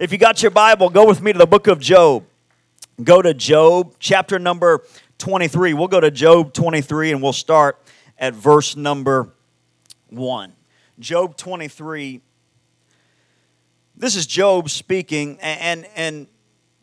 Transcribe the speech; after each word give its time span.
If 0.00 0.12
you 0.12 0.16
got 0.16 0.40
your 0.40 0.50
Bible, 0.50 0.88
go 0.88 1.06
with 1.06 1.20
me 1.20 1.30
to 1.30 1.38
the 1.38 1.46
book 1.46 1.66
of 1.66 1.78
Job. 1.78 2.24
Go 3.04 3.20
to 3.20 3.34
Job, 3.34 3.96
chapter 3.98 4.38
number 4.38 4.82
23. 5.18 5.74
We'll 5.74 5.88
go 5.88 6.00
to 6.00 6.10
Job 6.10 6.54
23 6.54 7.12
and 7.12 7.22
we'll 7.22 7.34
start 7.34 7.78
at 8.16 8.34
verse 8.34 8.76
number 8.76 9.28
1. 10.08 10.54
Job 10.98 11.36
23. 11.36 12.22
This 13.94 14.16
is 14.16 14.26
Job 14.26 14.70
speaking, 14.70 15.38
and, 15.42 15.86
and 15.94 16.28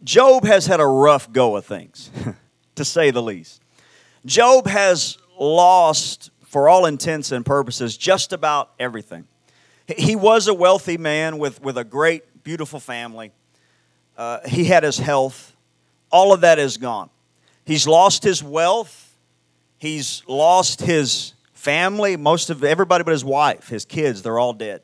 Job 0.03 0.45
has 0.45 0.67
had 0.67 0.79
a 0.79 0.85
rough 0.85 1.33
go 1.33 1.55
of 1.55 1.65
things, 1.65 2.11
to 2.75 2.85
say 2.85 3.09
the 3.09 3.23
least. 3.23 3.63
Job 4.27 4.67
has 4.67 5.17
lost, 5.39 6.29
for 6.45 6.69
all 6.69 6.85
intents 6.85 7.31
and 7.31 7.43
purposes, 7.43 7.97
just 7.97 8.31
about 8.31 8.73
everything. 8.77 9.27
He 9.87 10.15
was 10.15 10.47
a 10.47 10.53
wealthy 10.53 10.99
man 10.99 11.39
with, 11.39 11.63
with 11.63 11.79
a 11.79 11.83
great 11.83 12.36
beautiful 12.47 12.79
family. 12.79 13.33
Uh, 14.17 14.39
he 14.47 14.63
had 14.63 14.81
his 14.81 14.97
health. 14.97 15.53
All 16.09 16.31
of 16.31 16.39
that 16.39 16.57
is 16.57 16.77
gone. 16.77 17.09
He's 17.65 17.85
lost 17.85 18.23
his 18.23 18.41
wealth. 18.41 19.17
He's 19.77 20.23
lost 20.29 20.79
his 20.79 21.33
family. 21.51 22.15
Most 22.15 22.49
of 22.49 22.63
everybody 22.63 23.03
but 23.03 23.11
his 23.11 23.25
wife, 23.25 23.67
his 23.67 23.83
kids, 23.83 24.21
they're 24.21 24.39
all 24.39 24.53
dead. 24.53 24.81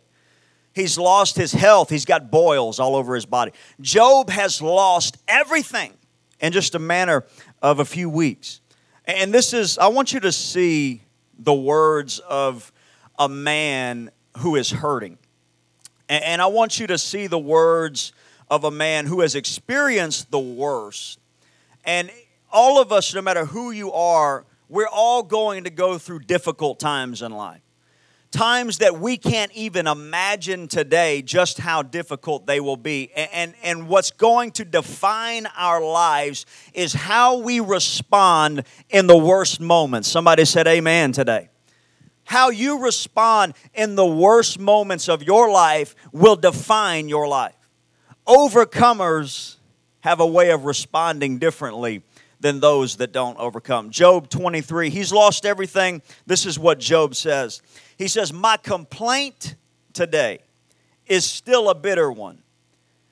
He's 0.73 0.97
lost 0.97 1.37
his 1.37 1.53
health. 1.53 1.89
He's 1.89 2.03
got 2.03 2.29
boils 2.29 2.81
all 2.81 2.97
over 2.97 3.15
his 3.15 3.25
body. 3.25 3.53
Job 3.79 4.29
has 4.29 4.61
lost 4.61 5.15
everything 5.29 5.93
in 6.41 6.51
just 6.51 6.75
a 6.75 6.79
matter 6.79 7.23
of 7.61 7.79
a 7.79 7.85
few 7.85 8.09
weeks. 8.09 8.59
And 9.05 9.33
this 9.33 9.53
is, 9.53 9.77
I 9.77 9.87
want 9.87 10.11
you 10.11 10.19
to 10.19 10.33
see 10.33 11.03
the 11.39 11.53
words 11.53 12.19
of 12.19 12.73
a 13.17 13.29
man 13.29 14.11
who 14.39 14.57
is 14.57 14.69
hurting. 14.69 15.17
And 16.09 16.41
I 16.41 16.47
want 16.47 16.79
you 16.79 16.87
to 16.87 16.97
see 16.97 17.27
the 17.27 17.39
words 17.39 18.11
of 18.49 18.63
a 18.63 18.71
man 18.71 19.05
who 19.05 19.21
has 19.21 19.35
experienced 19.35 20.29
the 20.31 20.39
worst. 20.39 21.19
And 21.85 22.11
all 22.51 22.81
of 22.81 22.91
us, 22.91 23.13
no 23.13 23.21
matter 23.21 23.45
who 23.45 23.71
you 23.71 23.91
are, 23.91 24.45
we're 24.69 24.87
all 24.87 25.23
going 25.23 25.63
to 25.63 25.69
go 25.69 25.97
through 25.97 26.19
difficult 26.19 26.79
times 26.79 27.21
in 27.21 27.31
life. 27.31 27.61
Times 28.31 28.79
that 28.79 28.99
we 28.99 29.17
can't 29.17 29.51
even 29.53 29.85
imagine 29.85 30.67
today 30.67 31.21
just 31.21 31.59
how 31.59 31.83
difficult 31.83 32.47
they 32.47 32.59
will 32.59 32.77
be. 32.77 33.11
And, 33.15 33.29
and, 33.31 33.53
and 33.63 33.87
what's 33.87 34.09
going 34.09 34.51
to 34.53 34.65
define 34.65 35.45
our 35.55 35.83
lives 35.83 36.47
is 36.73 36.93
how 36.93 37.37
we 37.37 37.59
respond 37.59 38.63
in 38.89 39.05
the 39.05 39.17
worst 39.17 39.61
moments. 39.61 40.09
Somebody 40.09 40.45
said 40.45 40.67
amen 40.67 41.11
today. 41.11 41.49
How 42.33 42.49
you 42.49 42.79
respond 42.79 43.53
in 43.75 43.93
the 43.93 44.07
worst 44.07 44.57
moments 44.57 45.07
of 45.07 45.21
your 45.21 45.51
life 45.51 45.93
will 46.11 46.35
define 46.35 47.07
your 47.07 47.27
life. 47.27 47.53
Overcomers 48.25 49.57
have 49.99 50.19
a 50.19 50.25
way 50.25 50.49
of 50.49 50.65
responding 50.65 51.37
differently 51.37 52.01
than 52.39 52.59
those 52.59 52.95
that 52.95 53.11
don't 53.11 53.37
overcome. 53.37 53.91
Job 53.91 54.29
23, 54.29 54.89
he's 54.89 55.13
lost 55.13 55.45
everything. 55.45 56.01
This 56.25 56.47
is 56.47 56.57
what 56.57 56.79
Job 56.79 57.13
says. 57.13 57.61
He 57.99 58.07
says, 58.07 58.33
My 58.33 58.57
complaint 58.57 59.53
today 59.93 60.39
is 61.05 61.25
still 61.25 61.69
a 61.69 61.75
bitter 61.75 62.11
one, 62.11 62.41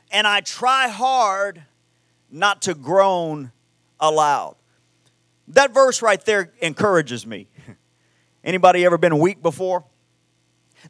and 0.10 0.26
I 0.26 0.42
try 0.42 0.88
hard 0.88 1.62
not 2.32 2.64
to 2.64 2.74
groan 2.74 3.52
aloud. 4.00 4.56
That 5.50 5.76
verse 5.76 6.02
right 6.02 6.26
there 6.26 6.52
encourages 6.60 7.28
me. 7.28 7.48
Anybody 8.44 8.86
ever 8.86 8.97
been 8.97 9.20
weak 9.20 9.42
before? 9.42 9.86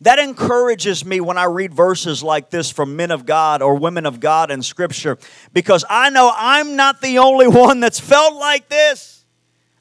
That 0.02 0.20
encourages 0.20 1.04
me 1.04 1.20
when 1.20 1.38
I 1.38 1.46
read 1.46 1.74
verses 1.74 2.24
like 2.24 2.50
this 2.50 2.72
from 2.72 2.96
men 2.96 3.12
of 3.12 3.26
God 3.26 3.62
or 3.62 3.76
women 3.76 4.06
of 4.06 4.22
God 4.22 4.50
in 4.50 4.62
Scripture 4.62 5.18
because 5.52 5.84
I 5.90 6.10
know 6.10 6.32
I'm 6.34 6.78
not 6.78 7.02
the 7.02 7.20
only 7.20 7.48
one 7.50 7.82
that's 7.82 8.00
felt 8.00 8.36
like 8.36 8.70
this. 8.70 9.26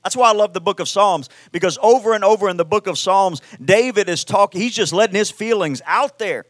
That's 0.02 0.16
why 0.16 0.30
I 0.30 0.32
love 0.32 0.52
the 0.52 0.60
book 0.60 0.80
of 0.80 0.88
Psalms 0.88 1.28
because 1.52 1.78
over 1.82 2.14
and 2.14 2.24
over 2.24 2.48
in 2.48 2.56
the 2.56 2.64
book 2.64 2.86
of 2.86 2.98
Psalms, 2.98 3.40
David 3.62 4.08
is 4.08 4.24
talking, 4.24 4.60
he's 4.60 4.74
just 4.74 4.92
letting 4.92 5.14
his 5.14 5.30
feelings 5.30 5.80
out 5.86 6.18
there. 6.18 6.46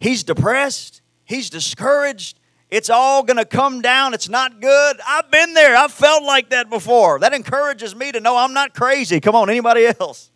He's 0.00 0.24
depressed, 0.24 1.02
he's 1.24 1.50
discouraged, 1.50 2.40
it's 2.70 2.90
all 2.90 3.22
going 3.22 3.36
to 3.36 3.44
come 3.44 3.82
down. 3.82 4.14
It's 4.14 4.28
not 4.28 4.60
good. 4.60 4.96
I've 5.06 5.30
been 5.30 5.54
there. 5.54 5.76
I've 5.76 5.92
felt 5.92 6.24
like 6.24 6.50
that 6.50 6.68
before. 6.68 7.20
That 7.20 7.32
encourages 7.32 7.94
me 7.94 8.10
to 8.10 8.18
know 8.18 8.36
I'm 8.36 8.52
not 8.52 8.74
crazy. 8.74 9.20
Come 9.20 9.36
on, 9.36 9.48
anybody 9.48 9.86
else? 10.00 10.32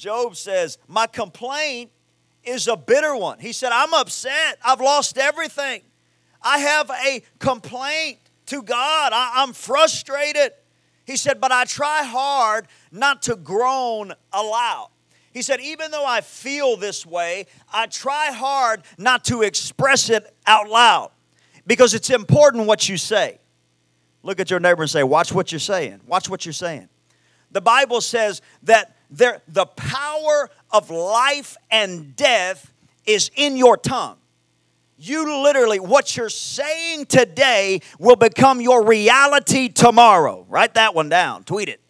Job 0.00 0.34
says, 0.34 0.78
My 0.88 1.06
complaint 1.06 1.90
is 2.42 2.68
a 2.68 2.76
bitter 2.76 3.14
one. 3.14 3.38
He 3.38 3.52
said, 3.52 3.70
I'm 3.70 3.92
upset. 3.92 4.58
I've 4.64 4.80
lost 4.80 5.18
everything. 5.18 5.82
I 6.40 6.56
have 6.56 6.90
a 6.90 7.22
complaint 7.38 8.18
to 8.46 8.62
God. 8.62 9.12
I, 9.12 9.42
am 9.42 9.52
frustrated. 9.52 10.52
He 11.04 11.18
said, 11.18 11.38
But 11.38 11.52
I 11.52 11.66
try 11.66 12.02
hard 12.02 12.66
not 12.90 13.20
to 13.22 13.36
groan 13.36 14.14
aloud. 14.32 14.88
He 15.34 15.42
said, 15.42 15.60
Even 15.60 15.90
though 15.90 16.06
I 16.06 16.22
feel 16.22 16.78
this 16.78 17.04
way, 17.04 17.44
I 17.70 17.84
try 17.84 18.32
hard 18.32 18.84
not 18.96 19.26
to 19.26 19.42
express 19.42 20.08
it 20.08 20.34
out 20.46 20.70
loud 20.70 21.10
because 21.66 21.92
it's 21.92 22.08
important 22.08 22.66
what 22.66 22.88
you 22.88 22.96
say. 22.96 23.38
Look 24.22 24.40
at 24.40 24.50
your 24.50 24.60
neighbor 24.60 24.80
and 24.80 24.90
say, 24.90 25.02
Watch 25.02 25.30
what 25.30 25.52
you're 25.52 25.58
saying. 25.58 26.00
Watch 26.06 26.30
what 26.30 26.46
you're 26.46 26.54
saying. 26.54 26.88
The 27.50 27.60
Bible 27.60 28.00
says 28.00 28.40
that 28.62 28.96
there, 29.10 29.42
the 29.48 29.66
power 29.66 30.50
of 30.70 30.90
life 30.90 31.56
and 31.70 32.14
death 32.14 32.72
is 33.04 33.30
in 33.34 33.56
your 33.56 33.76
tongue. 33.76 34.16
You 34.96 35.42
literally, 35.42 35.80
what 35.80 36.16
you're 36.16 36.28
saying 36.28 37.06
today 37.06 37.80
will 37.98 38.16
become 38.16 38.60
your 38.60 38.84
reality 38.84 39.68
tomorrow. 39.68 40.44
Write 40.48 40.74
that 40.74 40.94
one 40.94 41.08
down, 41.08 41.44
tweet 41.44 41.68
it. 41.68 41.80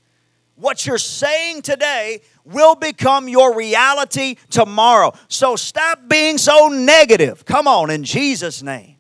What 0.54 0.86
you're 0.86 0.98
saying 0.98 1.62
today 1.62 2.20
will 2.44 2.75
become 2.75 3.28
your 3.28 3.56
reality 3.56 4.36
tomorrow. 4.50 5.12
So 5.28 5.56
stop 5.56 6.06
being 6.06 6.38
so 6.38 6.69
negative. 6.69 7.44
Come 7.44 7.66
on, 7.66 7.91
in 7.91 8.04
Jesus' 8.04 8.62
name. 8.62 8.97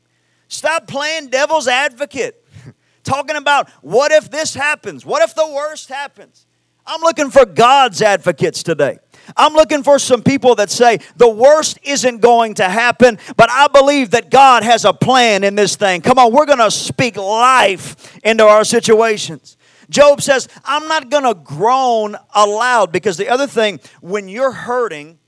Stop 0.48 0.88
playing 0.88 1.28
devil's 1.28 1.68
advocate, 1.68 2.44
talking 3.04 3.36
about 3.36 3.68
what 3.82 4.10
if 4.10 4.30
this 4.30 4.54
happens? 4.54 5.06
What 5.06 5.22
if 5.22 5.34
the 5.34 5.46
worst 5.46 5.88
happens? 5.88 6.46
I'm 6.92 7.02
looking 7.02 7.30
for 7.30 7.46
God's 7.46 8.02
advocates 8.02 8.64
today. 8.64 8.98
I'm 9.36 9.52
looking 9.52 9.84
for 9.84 10.00
some 10.00 10.24
people 10.24 10.56
that 10.56 10.70
say 10.70 10.98
the 11.14 11.30
worst 11.30 11.78
isn't 11.84 12.18
going 12.18 12.54
to 12.54 12.68
happen, 12.68 13.16
but 13.36 13.48
I 13.48 13.68
believe 13.68 14.10
that 14.10 14.28
God 14.28 14.64
has 14.64 14.84
a 14.84 14.92
plan 14.92 15.44
in 15.44 15.54
this 15.54 15.76
thing. 15.76 16.00
Come 16.00 16.18
on, 16.18 16.32
we're 16.32 16.46
going 16.46 16.58
to 16.58 16.70
speak 16.70 17.16
life 17.16 18.18
into 18.24 18.44
our 18.44 18.64
situations. 18.64 19.56
Job 19.88 20.20
says, 20.20 20.48
I'm 20.64 20.88
not 20.88 21.10
going 21.10 21.22
to 21.22 21.34
groan 21.34 22.16
aloud 22.34 22.90
because 22.90 23.16
the 23.16 23.28
other 23.28 23.46
thing, 23.46 23.78
when 24.00 24.28
you're 24.28 24.50
hurting, 24.50 25.20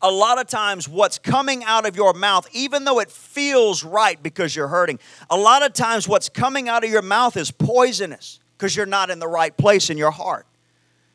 a 0.00 0.10
lot 0.10 0.40
of 0.40 0.48
times 0.48 0.88
what's 0.88 1.16
coming 1.16 1.62
out 1.62 1.86
of 1.86 1.94
your 1.94 2.12
mouth, 2.12 2.48
even 2.50 2.84
though 2.84 2.98
it 2.98 3.12
feels 3.12 3.84
right 3.84 4.20
because 4.20 4.56
you're 4.56 4.66
hurting, 4.66 4.98
a 5.30 5.36
lot 5.36 5.64
of 5.64 5.74
times 5.74 6.08
what's 6.08 6.28
coming 6.28 6.68
out 6.68 6.82
of 6.82 6.90
your 6.90 7.02
mouth 7.02 7.36
is 7.36 7.52
poisonous 7.52 8.40
because 8.58 8.74
you're 8.74 8.84
not 8.84 9.10
in 9.10 9.20
the 9.20 9.28
right 9.28 9.56
place 9.56 9.88
in 9.88 9.96
your 9.96 10.10
heart. 10.10 10.44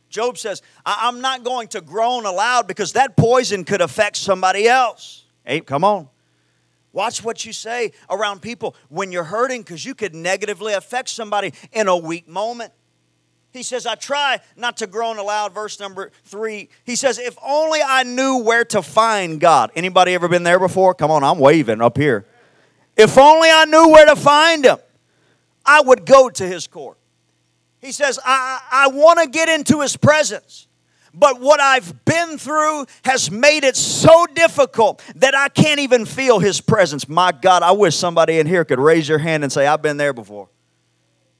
Job 0.09 0.37
says, 0.37 0.61
I'm 0.85 1.21
not 1.21 1.43
going 1.43 1.67
to 1.69 1.81
groan 1.81 2.25
aloud 2.25 2.67
because 2.67 2.93
that 2.93 3.17
poison 3.17 3.63
could 3.63 3.81
affect 3.81 4.17
somebody 4.17 4.67
else. 4.67 5.25
Hey, 5.45 5.61
come 5.61 5.83
on. 5.83 6.09
Watch 6.93 7.23
what 7.23 7.45
you 7.45 7.53
say 7.53 7.91
around 8.09 8.41
people 8.41 8.75
when 8.89 9.11
you're 9.11 9.25
hurting 9.25 9.61
because 9.61 9.85
you 9.85 9.93
could 9.93 10.15
negatively 10.15 10.73
affect 10.73 11.09
somebody 11.09 11.53
in 11.71 11.87
a 11.87 11.95
weak 11.95 12.27
moment. 12.27 12.73
He 13.51 13.63
says, 13.63 13.85
I 13.85 13.95
try 13.95 14.39
not 14.55 14.77
to 14.77 14.87
groan 14.87 15.17
aloud. 15.17 15.53
Verse 15.53 15.79
number 15.79 16.11
three. 16.23 16.69
He 16.85 16.95
says, 16.95 17.17
if 17.19 17.37
only 17.43 17.79
I 17.85 18.03
knew 18.03 18.43
where 18.43 18.65
to 18.65 18.81
find 18.81 19.39
God. 19.39 19.71
Anybody 19.75 20.13
ever 20.13 20.27
been 20.27 20.43
there 20.43 20.59
before? 20.59 20.93
Come 20.93 21.11
on, 21.11 21.23
I'm 21.23 21.39
waving 21.39 21.81
up 21.81 21.97
here. 21.97 22.25
If 22.95 23.17
only 23.17 23.49
I 23.49 23.65
knew 23.65 23.89
where 23.89 24.05
to 24.05 24.15
find 24.15 24.65
him, 24.65 24.77
I 25.65 25.81
would 25.81 26.05
go 26.05 26.29
to 26.29 26.47
his 26.47 26.67
court. 26.67 26.97
He 27.87 27.93
says, 27.93 28.19
I, 28.25 28.59
I 28.69 28.87
want 28.89 29.19
to 29.19 29.29
get 29.29 29.47
into 29.47 29.79
his 29.79 29.95
presence. 29.95 30.67
But 31.13 31.39
what 31.39 31.61
I've 31.61 32.03
been 32.03 32.37
through 32.37 32.85
has 33.05 33.31
made 33.31 33.63
it 33.63 33.77
so 33.77 34.25
difficult 34.25 35.01
that 35.15 35.33
I 35.33 35.47
can't 35.47 35.79
even 35.79 36.05
feel 36.05 36.39
his 36.39 36.59
presence. 36.59 37.07
My 37.07 37.31
God, 37.31 37.63
I 37.63 37.71
wish 37.71 37.95
somebody 37.95 38.39
in 38.39 38.45
here 38.45 38.65
could 38.65 38.81
raise 38.81 39.07
your 39.07 39.19
hand 39.19 39.43
and 39.43 39.53
say, 39.53 39.65
I've 39.65 39.81
been 39.81 39.95
there 39.95 40.11
before. 40.11 40.49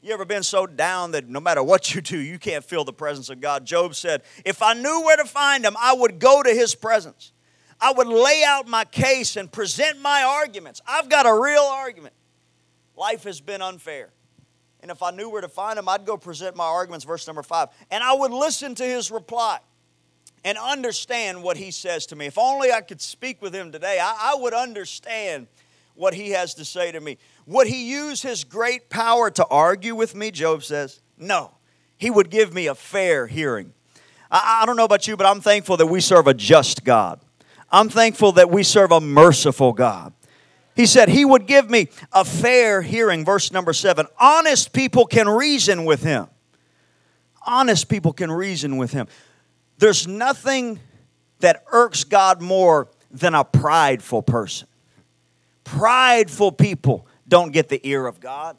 You 0.02 0.14
ever 0.14 0.24
been 0.24 0.42
so 0.42 0.66
down 0.66 1.12
that 1.12 1.28
no 1.28 1.42
matter 1.42 1.62
what 1.62 1.94
you 1.94 2.00
do, 2.00 2.18
you 2.18 2.40
can't 2.40 2.64
feel 2.64 2.86
the 2.86 2.94
presence 2.94 3.30
of 3.30 3.42
God? 3.42 3.66
Job 3.66 3.94
said, 3.94 4.22
If 4.46 4.62
I 4.62 4.74
knew 4.74 5.02
where 5.02 5.18
to 5.18 5.26
find 5.26 5.66
him, 5.66 5.76
I 5.78 5.96
would 5.96 6.18
go 6.18 6.42
to 6.44 6.54
his 6.54 6.76
presence. 6.76 7.34
I 7.82 7.92
would 7.92 8.08
lay 8.08 8.46
out 8.48 8.70
my 8.70 8.86
case 8.86 9.36
and 9.36 9.52
present 9.52 10.00
my 10.00 10.24
arguments. 10.24 10.82
I've 10.88 11.10
got 11.10 11.26
a 11.26 11.34
real 11.38 11.60
argument. 11.60 12.16
Life 12.96 13.26
has 13.26 13.42
been 13.42 13.62
unfair. 13.62 14.12
And 14.82 14.92
if 14.92 15.02
I 15.02 15.12
knew 15.12 15.30
where 15.30 15.42
to 15.42 15.48
find 15.48 15.80
him, 15.80 15.90
I'd 15.90 16.06
go 16.06 16.18
present 16.18 16.56
my 16.56 16.66
arguments, 16.66 17.06
verse 17.06 17.26
number 17.28 17.44
five. 17.44 17.70
And 17.90 18.04
I 18.04 18.14
would 18.14 18.32
listen 18.32 18.76
to 18.76 18.84
his 18.84 19.10
reply 19.12 19.60
and 20.46 20.58
understand 20.58 21.44
what 21.44 21.58
he 21.58 21.72
says 21.72 22.06
to 22.08 22.16
me. 22.16 22.28
If 22.28 22.38
only 22.38 22.72
I 22.72 22.82
could 22.82 23.02
speak 23.02 23.42
with 23.42 23.54
him 23.54 23.72
today, 23.72 24.00
I, 24.02 24.34
I 24.34 24.36
would 24.40 24.54
understand 24.54 25.48
what 25.96 26.14
he 26.14 26.30
has 26.30 26.54
to 26.56 26.66
say 26.66 26.92
to 26.92 27.02
me. 27.02 27.18
Would 27.48 27.68
he 27.68 27.90
use 27.90 28.22
his 28.22 28.44
great 28.44 28.90
power 28.90 29.32
to 29.32 29.46
argue 29.48 29.96
with 29.96 30.16
me? 30.16 30.32
Job 30.32 30.64
says. 30.64 31.02
No. 31.18 31.52
He 31.98 32.12
would 32.12 32.30
give 32.30 32.54
me 32.54 32.68
a 32.68 32.76
fair 32.76 33.26
hearing. 33.26 33.74
I, 34.30 34.60
I 34.62 34.66
don't 34.66 34.78
know 34.78 34.86
about 34.86 35.08
you, 35.08 35.18
but 35.18 35.26
I'm 35.26 35.42
thankful 35.42 35.78
that 35.78 35.88
we 35.88 36.00
serve 36.00 36.28
a 36.28 36.34
just 36.34 36.84
God. 36.84 37.20
I'm 37.72 37.90
thankful 37.90 38.34
that 38.34 38.50
we 38.50 38.64
serve 38.64 38.92
a 38.92 39.02
merciful 39.02 39.74
God. 39.74 40.14
He 40.78 40.86
said 40.86 41.10
he 41.10 41.26
would 41.26 41.48
give 41.48 41.70
me 41.72 41.90
a 42.14 42.24
fair 42.24 42.84
hearing. 42.84 43.26
Verse 43.26 43.52
number 43.52 43.74
seven. 43.74 44.06
Honest 44.20 44.72
people 44.74 45.08
can 45.08 45.28
reason 45.28 45.86
with 45.86 46.04
him. 46.04 46.28
Honest 47.46 47.90
people 47.90 48.14
can 48.14 48.32
reason 48.32 48.78
with 48.78 48.92
him. 48.92 49.08
There's 49.80 50.08
nothing 50.08 50.80
that 51.40 51.64
irks 51.72 52.04
God 52.04 52.44
more 52.44 52.90
than 53.10 53.34
a 53.34 53.44
prideful 53.44 54.22
person. 54.22 54.68
Prideful 55.64 56.52
people 56.52 57.08
don't 57.28 57.52
get 57.52 57.70
the 57.70 57.82
ear 57.84 58.06
of 58.06 58.20
God. 58.20 58.56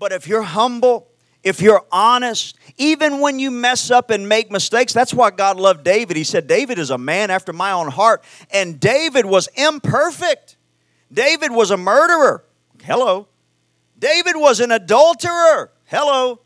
But 0.00 0.12
if 0.12 0.26
you're 0.26 0.42
humble, 0.42 1.08
if 1.44 1.62
you're 1.62 1.84
honest, 1.92 2.56
even 2.76 3.20
when 3.20 3.38
you 3.38 3.52
mess 3.52 3.88
up 3.90 4.10
and 4.10 4.28
make 4.28 4.50
mistakes, 4.50 4.92
that's 4.92 5.14
why 5.14 5.30
God 5.30 5.58
loved 5.58 5.84
David. 5.84 6.16
He 6.16 6.24
said, 6.24 6.48
David 6.48 6.80
is 6.80 6.90
a 6.90 6.98
man 6.98 7.30
after 7.30 7.52
my 7.52 7.70
own 7.70 7.88
heart. 7.88 8.24
And 8.50 8.80
David 8.80 9.26
was 9.26 9.48
imperfect. 9.54 10.56
David 11.12 11.50
was 11.50 11.70
a 11.70 11.76
murderer. 11.76 12.44
Hello. 12.82 13.28
David 13.98 14.34
was 14.36 14.60
an 14.60 14.70
adulterer. 14.70 15.70
Hello. 15.84 16.40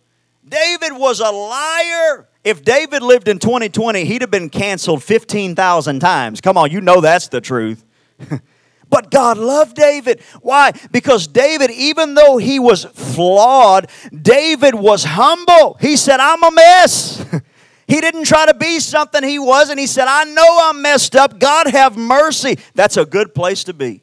David 0.46 0.92
was 0.92 1.20
a 1.20 1.30
liar. 1.30 2.28
If 2.44 2.64
David 2.64 3.02
lived 3.02 3.28
in 3.28 3.38
2020, 3.38 4.04
he'd 4.04 4.22
have 4.22 4.30
been 4.30 4.50
canceled 4.50 5.02
15,000 5.02 6.00
times. 6.00 6.40
Come 6.40 6.56
on, 6.56 6.70
you 6.70 6.80
know 6.80 7.00
that's 7.00 7.28
the 7.28 7.40
truth. 7.40 7.84
But 8.88 9.10
God 9.10 9.36
loved 9.36 9.74
David. 9.74 10.20
Why? 10.42 10.72
Because 10.92 11.26
David, 11.26 11.70
even 11.72 12.14
though 12.14 12.36
he 12.36 12.60
was 12.60 12.84
flawed, 12.84 13.90
David 14.12 14.74
was 14.74 15.02
humble. 15.02 15.76
He 15.80 15.96
said, 15.96 16.20
I'm 16.20 16.42
a 16.42 16.50
mess. 16.50 17.24
He 17.88 18.00
didn't 18.00 18.24
try 18.24 18.46
to 18.46 18.54
be 18.54 18.80
something 18.80 19.22
he 19.22 19.38
wasn't. 19.38 19.78
He 19.78 19.86
said, 19.86 20.06
I 20.08 20.24
know 20.24 20.58
I'm 20.62 20.82
messed 20.82 21.14
up. 21.14 21.38
God 21.38 21.68
have 21.68 21.96
mercy. 21.96 22.58
That's 22.74 22.96
a 22.96 23.06
good 23.06 23.32
place 23.32 23.62
to 23.62 23.72
be. 23.72 24.02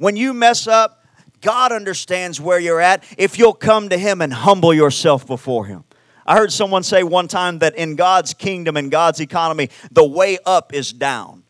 When 0.00 0.16
you 0.16 0.32
mess 0.32 0.66
up, 0.66 1.04
God 1.42 1.72
understands 1.72 2.40
where 2.40 2.58
you're 2.58 2.80
at 2.80 3.04
if 3.18 3.38
you'll 3.38 3.52
come 3.52 3.90
to 3.90 3.98
Him 3.98 4.22
and 4.22 4.32
humble 4.32 4.72
yourself 4.72 5.26
before 5.26 5.66
Him. 5.66 5.84
I 6.24 6.38
heard 6.38 6.50
someone 6.50 6.84
say 6.84 7.02
one 7.02 7.28
time 7.28 7.58
that 7.58 7.74
in 7.74 7.96
God's 7.96 8.32
kingdom, 8.32 8.78
in 8.78 8.88
God's 8.88 9.20
economy, 9.20 9.68
the 9.90 10.06
way 10.06 10.38
up 10.46 10.72
is 10.72 10.90
down. 10.90 11.42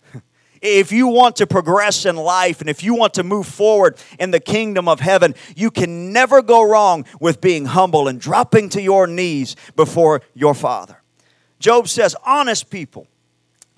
If 0.60 0.90
you 0.90 1.06
want 1.06 1.36
to 1.36 1.46
progress 1.46 2.04
in 2.04 2.16
life 2.16 2.60
and 2.60 2.68
if 2.68 2.82
you 2.82 2.96
want 2.96 3.14
to 3.14 3.22
move 3.22 3.46
forward 3.46 3.96
in 4.18 4.32
the 4.32 4.40
kingdom 4.40 4.88
of 4.88 4.98
heaven, 4.98 5.36
you 5.54 5.70
can 5.70 6.12
never 6.12 6.42
go 6.42 6.68
wrong 6.68 7.04
with 7.20 7.40
being 7.40 7.66
humble 7.66 8.08
and 8.08 8.20
dropping 8.20 8.68
to 8.70 8.82
your 8.82 9.06
knees 9.06 9.54
before 9.76 10.22
your 10.34 10.54
Father. 10.54 11.00
Job 11.60 11.86
says, 11.86 12.16
honest 12.26 12.68
people 12.68 13.06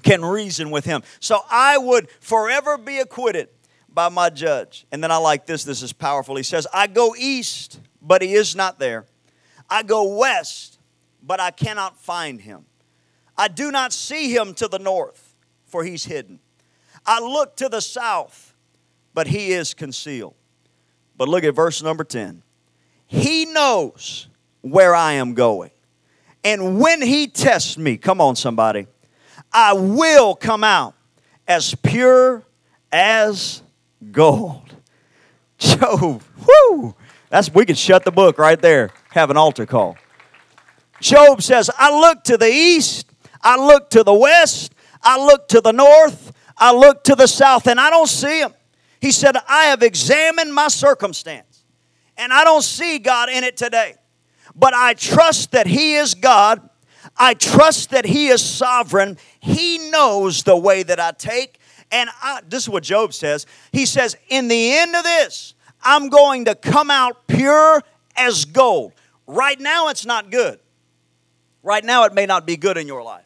can 0.02 0.24
reason 0.24 0.70
with 0.70 0.86
him. 0.86 1.02
So 1.20 1.40
I 1.50 1.76
would 1.76 2.08
forever 2.20 2.78
be 2.78 2.98
acquitted 3.00 3.50
by 3.94 4.08
my 4.08 4.30
judge. 4.30 4.86
And 4.92 5.02
then 5.02 5.10
I 5.10 5.16
like 5.16 5.46
this, 5.46 5.64
this 5.64 5.82
is 5.82 5.92
powerful. 5.92 6.36
He 6.36 6.42
says, 6.42 6.66
I 6.72 6.86
go 6.86 7.14
east, 7.16 7.80
but 8.00 8.22
he 8.22 8.34
is 8.34 8.56
not 8.56 8.78
there. 8.78 9.06
I 9.68 9.82
go 9.82 10.18
west, 10.18 10.78
but 11.22 11.40
I 11.40 11.50
cannot 11.50 11.98
find 11.98 12.40
him. 12.40 12.64
I 13.36 13.48
do 13.48 13.70
not 13.70 13.92
see 13.92 14.34
him 14.34 14.54
to 14.54 14.68
the 14.68 14.78
north, 14.78 15.34
for 15.64 15.84
he's 15.84 16.04
hidden. 16.04 16.40
I 17.06 17.20
look 17.20 17.56
to 17.56 17.68
the 17.68 17.80
south, 17.80 18.54
but 19.14 19.26
he 19.26 19.52
is 19.52 19.74
concealed. 19.74 20.34
But 21.16 21.28
look 21.28 21.44
at 21.44 21.54
verse 21.54 21.82
number 21.82 22.04
10. 22.04 22.42
He 23.06 23.46
knows 23.46 24.28
where 24.60 24.94
I 24.94 25.14
am 25.14 25.34
going. 25.34 25.70
And 26.44 26.80
when 26.80 27.02
he 27.02 27.28
tests 27.28 27.78
me, 27.78 27.96
come 27.96 28.20
on, 28.20 28.36
somebody, 28.36 28.86
I 29.52 29.74
will 29.74 30.34
come 30.34 30.64
out 30.64 30.94
as 31.46 31.74
pure 31.74 32.42
as 32.90 33.62
gold. 34.10 34.74
Job, 35.58 36.22
whoo, 36.46 36.94
that's 37.30 37.52
we 37.52 37.64
could 37.64 37.78
shut 37.78 38.04
the 38.04 38.10
book 38.10 38.38
right 38.38 38.60
there, 38.60 38.90
have 39.10 39.30
an 39.30 39.36
altar 39.36 39.66
call. 39.66 39.96
Job 41.00 41.42
says, 41.42 41.70
I 41.76 41.90
look 41.98 42.24
to 42.24 42.36
the 42.36 42.48
east, 42.48 43.10
I 43.40 43.56
look 43.56 43.90
to 43.90 44.02
the 44.02 44.14
west, 44.14 44.74
I 45.02 45.24
look 45.24 45.48
to 45.48 45.60
the 45.60 45.72
north, 45.72 46.32
I 46.56 46.72
look 46.72 47.04
to 47.04 47.14
the 47.14 47.26
south 47.26 47.66
and 47.66 47.80
I 47.80 47.90
don't 47.90 48.08
see 48.08 48.40
him. 48.40 48.54
He 49.00 49.10
said, 49.10 49.36
I 49.48 49.64
have 49.64 49.82
examined 49.82 50.54
my 50.54 50.68
circumstance 50.68 51.64
and 52.16 52.32
I 52.32 52.44
don't 52.44 52.62
see 52.62 52.98
God 52.98 53.28
in 53.28 53.44
it 53.44 53.56
today. 53.56 53.94
But 54.54 54.74
I 54.74 54.94
trust 54.94 55.52
that 55.52 55.66
He 55.66 55.94
is 55.94 56.14
God. 56.14 56.68
I 57.16 57.34
trust 57.34 57.90
that 57.90 58.04
He 58.04 58.28
is 58.28 58.44
sovereign. 58.44 59.18
He 59.40 59.90
knows 59.90 60.42
the 60.42 60.56
way 60.56 60.82
that 60.82 61.00
I 61.00 61.12
take. 61.12 61.58
And 61.92 62.10
I, 62.22 62.40
this 62.48 62.64
is 62.64 62.68
what 62.68 62.82
Job 62.82 63.12
says. 63.12 63.46
He 63.70 63.86
says, 63.86 64.16
In 64.28 64.48
the 64.48 64.72
end 64.78 64.96
of 64.96 65.04
this, 65.04 65.54
I'm 65.82 66.08
going 66.08 66.46
to 66.46 66.54
come 66.54 66.90
out 66.90 67.26
pure 67.28 67.82
as 68.16 68.46
gold. 68.46 68.92
Right 69.26 69.60
now, 69.60 69.88
it's 69.88 70.06
not 70.06 70.30
good. 70.30 70.58
Right 71.62 71.84
now, 71.84 72.04
it 72.04 72.14
may 72.14 72.26
not 72.26 72.46
be 72.46 72.56
good 72.56 72.76
in 72.76 72.86
your 72.86 73.02
life. 73.02 73.24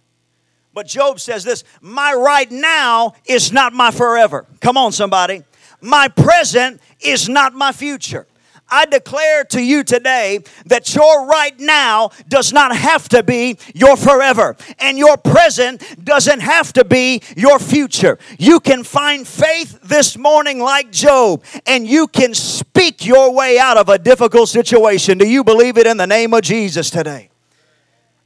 But 0.74 0.86
Job 0.86 1.20
says 1.20 1.42
this 1.42 1.64
My 1.80 2.12
right 2.12 2.50
now 2.50 3.14
is 3.24 3.52
not 3.52 3.72
my 3.72 3.90
forever. 3.90 4.44
Come 4.60 4.76
on, 4.76 4.92
somebody. 4.92 5.42
My 5.80 6.08
present 6.08 6.80
is 7.00 7.28
not 7.28 7.54
my 7.54 7.72
future. 7.72 8.26
I 8.68 8.84
declare 8.86 9.44
to 9.44 9.62
you 9.62 9.84
today 9.84 10.40
that 10.66 10.94
your 10.94 11.26
right 11.26 11.58
now 11.60 12.10
does 12.28 12.52
not 12.52 12.74
have 12.76 13.08
to 13.10 13.22
be 13.22 13.58
your 13.74 13.96
forever, 13.96 14.56
and 14.78 14.98
your 14.98 15.16
present 15.16 16.04
doesn't 16.04 16.40
have 16.40 16.72
to 16.72 16.84
be 16.84 17.22
your 17.36 17.58
future. 17.58 18.18
You 18.38 18.58
can 18.58 18.82
find 18.82 19.26
faith 19.26 19.78
this 19.82 20.18
morning 20.18 20.58
like 20.58 20.90
Job, 20.90 21.44
and 21.66 21.86
you 21.86 22.08
can 22.08 22.34
speak 22.34 23.06
your 23.06 23.32
way 23.32 23.58
out 23.58 23.76
of 23.76 23.88
a 23.88 23.98
difficult 23.98 24.48
situation. 24.48 25.19
Do 25.19 25.28
you 25.28 25.44
believe 25.44 25.78
it 25.78 25.86
in 25.86 25.96
the 25.96 26.06
name 26.06 26.34
of 26.34 26.42
Jesus 26.42 26.90
today? 26.90 27.30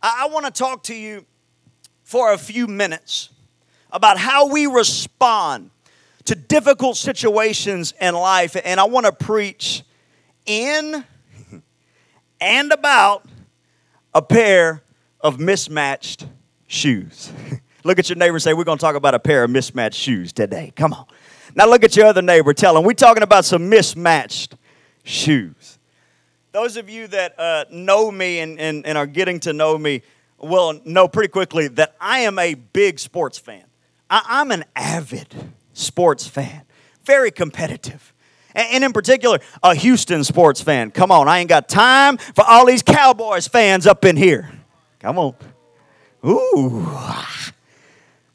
I, 0.03 0.25
I 0.25 0.29
want 0.29 0.47
to 0.47 0.51
talk 0.51 0.83
to 0.85 0.95
you 0.95 1.27
for 2.03 2.33
a 2.33 2.39
few 2.39 2.67
minutes 2.67 3.29
about 3.93 4.19
how 4.19 4.49
we 4.49 4.67
respond 4.67 5.71
to 6.25 6.35
difficult 6.35 6.97
situations 6.97 7.93
in 8.01 8.15
life. 8.15 8.57
And 8.65 8.81
I 8.81 8.85
want 8.85 9.07
to 9.07 9.13
preach 9.13 9.83
in 10.51 11.05
and 12.41 12.73
about 12.73 13.25
a 14.13 14.21
pair 14.21 14.83
of 15.21 15.39
mismatched 15.39 16.27
shoes. 16.67 17.33
look 17.85 18.01
at 18.01 18.09
your 18.09 18.17
neighbor 18.17 18.35
and 18.35 18.43
say, 18.43 18.53
We're 18.53 18.65
going 18.65 18.79
to 18.79 18.83
talk 18.83 18.97
about 18.97 19.15
a 19.15 19.21
pair 19.21 19.45
of 19.45 19.51
mismatched 19.51 19.99
shoes 19.99 20.33
today. 20.33 20.73
Come 20.75 20.93
on. 20.93 21.07
Now 21.55 21.67
look 21.67 21.85
at 21.85 21.97
your 21.97 22.07
other 22.07 22.23
neighbor. 22.23 22.53
Tell 22.53 22.83
We're 22.83 22.95
talking 22.95 23.23
about 23.23 23.45
some 23.45 23.69
mismatched 23.69 24.57
shoes. 25.05 25.79
Those 26.53 26.77
of 26.77 26.91
you 26.91 27.07
that 27.09 27.39
uh, 27.39 27.67
know 27.71 28.11
me 28.11 28.41
and, 28.41 28.59
and, 28.59 28.85
and 28.85 28.99
are 28.99 29.07
getting 29.07 29.39
to 29.41 29.53
know 29.53 29.79
me, 29.79 30.03
will 30.39 30.81
know 30.85 31.07
pretty 31.07 31.29
quickly 31.29 31.69
that 31.69 31.95
I 32.01 32.21
am 32.21 32.41
a 32.41 32.55
big 32.55 32.99
sports 32.99 33.39
fan. 33.39 33.65
I, 34.09 34.41
am 34.41 34.51
an 34.51 34.65
avid 34.75 35.53
sports 35.75 36.27
fan, 36.27 36.63
very 37.05 37.31
competitive. 37.31 38.13
And, 38.55 38.85
in 38.85 38.93
particular, 38.93 39.39
a 39.63 39.75
Houston 39.75 40.25
sports 40.25 40.61
fan. 40.61 40.91
Come 40.91 41.13
on, 41.13 41.29
I 41.29 41.39
ain't 41.39 41.49
got 41.49 41.69
time 41.69 42.17
for 42.17 42.45
all 42.47 42.67
these 42.67 42.83
Cowboys 42.83 43.47
fans 43.47 43.87
up 43.87 44.05
in 44.05 44.17
here. 44.17 44.51
Come 44.99 45.19
on. 45.19 45.35
Ooh. 46.27 46.87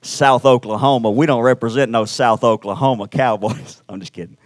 South 0.02 0.46
Oklahoma. 0.46 1.12
We 1.12 1.26
don't 1.26 1.42
represent 1.42 1.92
no 1.92 2.06
South 2.06 2.44
Oklahoma 2.44 3.08
Cowboys. 3.08 3.82
I'm 3.90 4.00
just 4.00 4.14
kidding. 4.14 4.38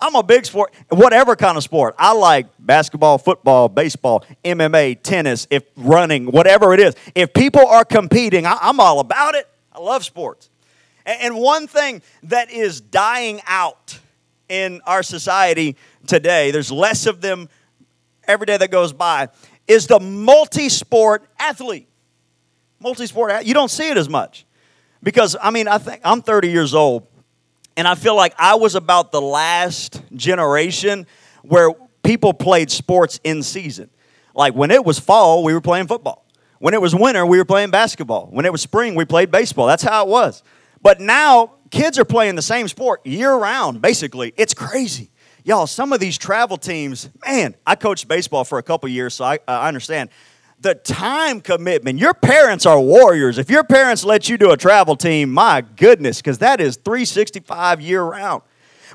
I'm 0.00 0.14
a 0.14 0.22
big 0.22 0.46
sport, 0.46 0.72
whatever 0.90 1.34
kind 1.34 1.56
of 1.56 1.64
sport. 1.64 1.96
I 1.98 2.12
like 2.12 2.46
basketball, 2.58 3.18
football, 3.18 3.68
baseball, 3.68 4.24
MMA, 4.44 5.02
tennis, 5.02 5.48
if 5.50 5.64
running, 5.76 6.26
whatever 6.26 6.72
it 6.72 6.78
is. 6.78 6.94
If 7.16 7.34
people 7.34 7.66
are 7.66 7.84
competing, 7.84 8.46
I, 8.46 8.58
am 8.62 8.78
all 8.78 9.00
about 9.00 9.34
it. 9.34 9.48
I 9.72 9.80
love 9.80 10.04
sports. 10.04 10.50
And 11.04 11.36
one 11.36 11.66
thing 11.66 12.02
that 12.24 12.50
is 12.50 12.80
dying 12.80 13.40
out 13.46 13.98
in 14.48 14.80
our 14.86 15.02
society 15.02 15.76
today, 16.06 16.50
there's 16.50 16.72
less 16.72 17.06
of 17.06 17.20
them 17.20 17.48
every 18.26 18.46
day 18.46 18.56
that 18.56 18.70
goes 18.70 18.92
by, 18.92 19.28
is 19.66 19.86
the 19.86 20.00
multi 20.00 20.68
sport 20.68 21.24
athlete. 21.38 21.88
Multi 22.80 23.06
sport, 23.06 23.44
you 23.44 23.54
don't 23.54 23.70
see 23.70 23.90
it 23.90 23.96
as 23.96 24.08
much. 24.08 24.46
Because, 25.02 25.36
I 25.40 25.50
mean, 25.50 25.68
I 25.68 25.78
think 25.78 26.00
I'm 26.04 26.22
30 26.22 26.50
years 26.50 26.74
old. 26.74 27.06
And 27.76 27.86
I 27.86 27.94
feel 27.94 28.16
like 28.16 28.34
I 28.38 28.56
was 28.56 28.74
about 28.74 29.12
the 29.12 29.20
last 29.20 30.02
generation 30.14 31.06
where 31.42 31.70
people 32.02 32.34
played 32.34 32.70
sports 32.70 33.20
in 33.22 33.42
season. 33.42 33.90
Like 34.34 34.54
when 34.54 34.70
it 34.70 34.84
was 34.84 34.98
fall, 34.98 35.44
we 35.44 35.54
were 35.54 35.60
playing 35.60 35.86
football. 35.86 36.24
When 36.58 36.74
it 36.74 36.80
was 36.80 36.94
winter, 36.94 37.24
we 37.24 37.38
were 37.38 37.44
playing 37.44 37.70
basketball. 37.70 38.26
When 38.32 38.44
it 38.44 38.50
was 38.50 38.62
spring, 38.62 38.96
we 38.96 39.04
played 39.04 39.30
baseball. 39.30 39.66
That's 39.66 39.84
how 39.84 40.04
it 40.04 40.08
was. 40.08 40.42
But 40.82 41.00
now 41.00 41.54
kids 41.70 41.98
are 41.98 42.04
playing 42.04 42.34
the 42.34 42.42
same 42.42 42.68
sport 42.68 43.04
year 43.06 43.34
round, 43.34 43.80
basically. 43.80 44.32
It's 44.36 44.54
crazy. 44.54 45.10
y'all, 45.44 45.66
some 45.66 45.92
of 45.92 46.00
these 46.00 46.18
travel 46.18 46.56
teams, 46.56 47.08
man, 47.26 47.54
I 47.66 47.74
coached 47.74 48.08
baseball 48.08 48.44
for 48.44 48.58
a 48.58 48.62
couple 48.62 48.88
years, 48.88 49.14
so 49.14 49.24
I, 49.24 49.36
uh, 49.36 49.52
I 49.52 49.68
understand. 49.68 50.10
The 50.60 50.74
time 50.74 51.40
commitment, 51.40 52.00
your 52.00 52.14
parents 52.14 52.66
are 52.66 52.80
warriors. 52.80 53.38
If 53.38 53.48
your 53.48 53.62
parents 53.62 54.04
let 54.04 54.28
you 54.28 54.36
do 54.36 54.50
a 54.50 54.56
travel 54.56 54.96
team, 54.96 55.30
my 55.30 55.62
goodness, 55.76 56.18
because 56.18 56.38
that 56.38 56.60
is 56.60 56.76
365 56.76 57.80
year 57.80 58.02
round. 58.02 58.42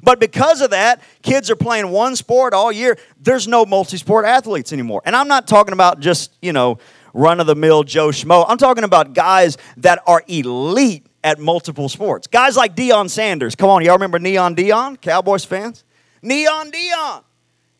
But 0.01 0.19
because 0.19 0.61
of 0.61 0.71
that, 0.71 1.01
kids 1.21 1.49
are 1.49 1.55
playing 1.55 1.89
one 1.89 2.15
sport 2.15 2.53
all 2.53 2.71
year. 2.71 2.97
There's 3.21 3.47
no 3.47 3.65
multi 3.65 3.97
sport 3.97 4.25
athletes 4.25 4.73
anymore. 4.73 5.01
And 5.05 5.15
I'm 5.15 5.27
not 5.27 5.47
talking 5.47 5.73
about 5.73 5.99
just, 6.01 6.35
you 6.41 6.51
know, 6.51 6.79
run 7.13 7.39
of 7.39 7.47
the 7.47 7.55
mill 7.55 7.83
Joe 7.83 8.09
Schmo. 8.09 8.45
I'm 8.47 8.57
talking 8.57 8.83
about 8.83 9.13
guys 9.13 9.57
that 9.77 10.01
are 10.07 10.23
elite 10.27 11.05
at 11.23 11.39
multiple 11.39 11.89
sports. 11.89 12.27
Guys 12.27 12.57
like 12.57 12.75
Deion 12.75 13.09
Sanders. 13.09 13.55
Come 13.55 13.69
on, 13.69 13.83
y'all 13.83 13.93
remember 13.93 14.19
Neon 14.19 14.55
Deion, 14.55 14.99
Cowboys 14.99 15.45
fans? 15.45 15.83
Neon 16.21 16.71
Deion. 16.71 17.23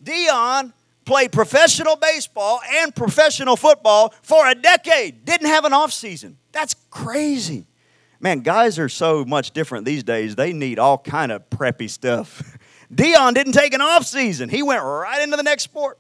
Deion 0.04 0.74
played 1.06 1.32
professional 1.32 1.96
baseball 1.96 2.62
and 2.70 2.96
professional 2.96 3.56
football 3.56 4.14
for 4.22 4.48
a 4.48 4.56
decade. 4.56 5.26
Didn't 5.26 5.48
have 5.48 5.66
an 5.66 5.74
off 5.74 5.92
season. 5.92 6.38
That's 6.52 6.76
crazy. 6.90 7.68
Man, 8.20 8.40
guys 8.40 8.80
are 8.80 8.90
so 8.90 9.26
much 9.26 9.52
different 9.52 9.86
these 9.86 10.04
days. 10.04 10.36
They 10.36 10.54
need 10.54 10.80
all 10.80 10.98
kind 10.98 11.32
of 11.32 11.50
preppy 11.50 11.90
stuff. 11.90 12.58
Deion 12.94 13.34
didn't 13.34 13.54
take 13.54 13.74
an 13.74 13.82
off 13.82 14.06
season. 14.06 14.50
He 14.50 14.64
went 14.64 14.82
right 14.82 15.22
into 15.22 15.36
the 15.36 15.44
next 15.44 15.64
sport. 15.64 16.00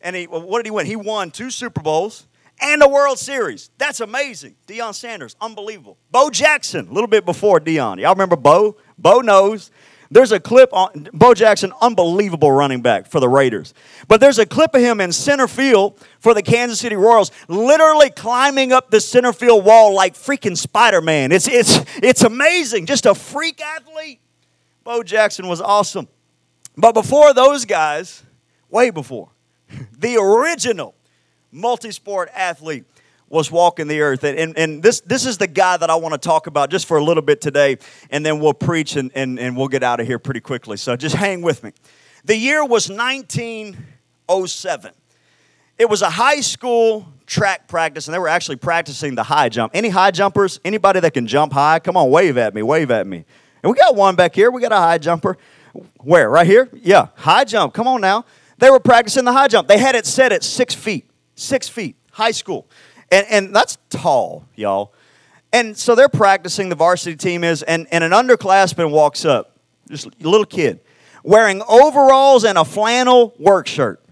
And 0.00 0.16
he, 0.16 0.24
what 0.24 0.60
did 0.60 0.66
he 0.66 0.70
win? 0.70 0.86
He 0.86 0.96
won 0.96 1.30
two 1.30 1.50
Super 1.50 1.82
Bowls 1.82 2.26
and 2.60 2.82
a 2.82 2.88
World 2.88 3.18
Series. 3.18 3.70
That's 3.78 4.00
amazing. 4.00 4.56
Deion 4.66 4.94
Sanders, 4.94 5.36
unbelievable. 5.40 5.98
Bo 6.10 6.30
Jackson, 6.30 6.88
a 6.88 6.92
little 6.92 7.08
bit 7.08 7.24
before 7.24 7.60
Deion. 7.60 8.00
Y'all 8.00 8.14
remember 8.14 8.36
Bo? 8.36 8.76
Bo 8.98 9.20
knows. 9.20 9.70
There's 10.12 10.32
a 10.32 10.40
clip 10.40 10.72
on 10.72 11.08
Bo 11.12 11.34
Jackson, 11.34 11.72
unbelievable 11.80 12.50
running 12.50 12.82
back 12.82 13.06
for 13.06 13.20
the 13.20 13.28
Raiders. 13.28 13.74
But 14.08 14.20
there's 14.20 14.40
a 14.40 14.46
clip 14.46 14.74
of 14.74 14.80
him 14.80 15.00
in 15.00 15.12
center 15.12 15.46
field 15.46 16.00
for 16.18 16.34
the 16.34 16.42
Kansas 16.42 16.80
City 16.80 16.96
Royals, 16.96 17.30
literally 17.46 18.10
climbing 18.10 18.72
up 18.72 18.90
the 18.90 19.00
center 19.00 19.32
field 19.32 19.64
wall 19.64 19.94
like 19.94 20.14
freaking 20.14 20.56
Spider 20.56 21.00
Man. 21.00 21.30
It's, 21.30 21.46
it's, 21.46 21.84
it's 22.02 22.22
amazing. 22.22 22.86
Just 22.86 23.06
a 23.06 23.14
freak 23.14 23.60
athlete. 23.60 24.20
Bo 24.82 25.04
Jackson 25.04 25.46
was 25.46 25.60
awesome. 25.60 26.08
But 26.76 26.92
before 26.92 27.32
those 27.32 27.64
guys, 27.64 28.24
way 28.68 28.90
before, 28.90 29.30
the 29.98 30.16
original 30.16 30.96
multi 31.52 31.90
sport 31.90 32.30
athlete 32.34 32.84
was 33.28 33.50
walking 33.50 33.86
the 33.86 34.00
earth. 34.00 34.24
And, 34.24 34.58
and 34.58 34.82
this, 34.82 35.00
this 35.00 35.24
is 35.24 35.38
the 35.38 35.46
guy 35.46 35.76
that 35.76 35.88
I 35.88 35.94
want 35.94 36.14
to 36.14 36.18
talk 36.18 36.48
about 36.48 36.70
just 36.70 36.86
for 36.86 36.98
a 36.98 37.04
little 37.04 37.22
bit 37.22 37.40
today, 37.40 37.78
and 38.10 38.26
then 38.26 38.40
we'll 38.40 38.54
preach 38.54 38.96
and, 38.96 39.12
and, 39.14 39.38
and 39.38 39.56
we'll 39.56 39.68
get 39.68 39.84
out 39.84 40.00
of 40.00 40.06
here 40.06 40.18
pretty 40.18 40.40
quickly. 40.40 40.76
So 40.76 40.96
just 40.96 41.14
hang 41.14 41.40
with 41.40 41.62
me. 41.62 41.72
The 42.24 42.36
year 42.36 42.64
was 42.64 42.90
1907. 42.90 44.92
It 45.78 45.88
was 45.88 46.02
a 46.02 46.10
high 46.10 46.40
school 46.40 47.06
track 47.24 47.68
practice, 47.68 48.08
and 48.08 48.14
they 48.14 48.18
were 48.18 48.28
actually 48.28 48.56
practicing 48.56 49.14
the 49.14 49.22
high 49.22 49.48
jump. 49.48 49.72
Any 49.74 49.88
high 49.88 50.10
jumpers? 50.10 50.60
Anybody 50.64 51.00
that 51.00 51.14
can 51.14 51.26
jump 51.26 51.52
high? 51.52 51.78
Come 51.78 51.96
on, 51.96 52.10
wave 52.10 52.36
at 52.36 52.54
me, 52.54 52.62
wave 52.62 52.90
at 52.90 53.06
me. 53.06 53.24
And 53.62 53.70
we 53.70 53.78
got 53.78 53.94
one 53.94 54.16
back 54.16 54.34
here. 54.34 54.50
We 54.50 54.60
got 54.60 54.72
a 54.72 54.76
high 54.76 54.98
jumper. 54.98 55.38
Where? 55.98 56.28
Right 56.28 56.46
here? 56.46 56.68
Yeah, 56.74 57.08
high 57.14 57.44
jump. 57.44 57.74
Come 57.74 57.86
on 57.86 58.00
now. 58.00 58.24
They 58.58 58.70
were 58.70 58.80
practicing 58.80 59.24
the 59.24 59.32
high 59.32 59.48
jump. 59.48 59.68
They 59.68 59.78
had 59.78 59.94
it 59.94 60.04
set 60.04 60.32
at 60.32 60.44
six 60.44 60.74
feet. 60.74 61.09
Six 61.40 61.68
feet. 61.68 61.96
High 62.12 62.32
school. 62.32 62.68
And, 63.10 63.26
and 63.30 63.56
that's 63.56 63.78
tall, 63.88 64.44
y'all. 64.56 64.92
And 65.52 65.76
so 65.76 65.94
they're 65.94 66.08
practicing, 66.08 66.68
the 66.68 66.74
varsity 66.74 67.16
team 67.16 67.42
is, 67.42 67.62
and, 67.62 67.86
and 67.90 68.04
an 68.04 68.12
underclassman 68.12 68.90
walks 68.90 69.24
up, 69.24 69.56
just 69.88 70.06
a 70.06 70.10
little 70.28 70.44
kid, 70.44 70.80
wearing 71.24 71.62
overalls 71.68 72.44
and 72.44 72.58
a 72.58 72.64
flannel 72.64 73.34
work 73.38 73.66
shirt. 73.66 74.04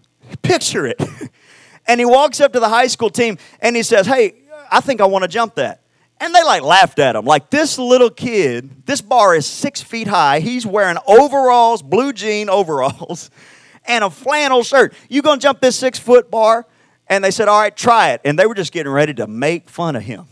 Picture 0.42 0.86
it. 0.86 1.00
and 1.86 2.00
he 2.00 2.06
walks 2.06 2.40
up 2.40 2.54
to 2.54 2.60
the 2.60 2.68
high 2.68 2.86
school 2.86 3.10
team 3.10 3.36
and 3.60 3.76
he 3.76 3.82
says, 3.82 4.06
Hey, 4.06 4.34
I 4.70 4.80
think 4.80 5.00
I 5.00 5.04
want 5.04 5.22
to 5.22 5.28
jump 5.28 5.56
that. 5.56 5.82
And 6.20 6.34
they 6.34 6.42
like 6.42 6.62
laughed 6.62 6.98
at 6.98 7.14
him. 7.14 7.26
Like, 7.26 7.50
this 7.50 7.78
little 7.78 8.10
kid, 8.10 8.86
this 8.86 9.00
bar 9.00 9.36
is 9.36 9.46
six 9.46 9.82
feet 9.82 10.08
high. 10.08 10.40
He's 10.40 10.66
wearing 10.66 10.96
overalls, 11.06 11.82
blue 11.82 12.12
jean 12.12 12.48
overalls, 12.48 13.30
and 13.86 14.02
a 14.02 14.10
flannel 14.10 14.64
shirt. 14.64 14.94
You 15.08 15.22
gonna 15.22 15.40
jump 15.40 15.60
this 15.60 15.76
six 15.76 15.98
foot 15.98 16.30
bar? 16.30 16.66
And 17.08 17.24
they 17.24 17.30
said, 17.30 17.48
All 17.48 17.60
right, 17.60 17.74
try 17.74 18.12
it. 18.12 18.20
And 18.24 18.38
they 18.38 18.46
were 18.46 18.54
just 18.54 18.72
getting 18.72 18.92
ready 18.92 19.14
to 19.14 19.26
make 19.26 19.68
fun 19.68 19.96
of 19.96 20.02
him. 20.02 20.26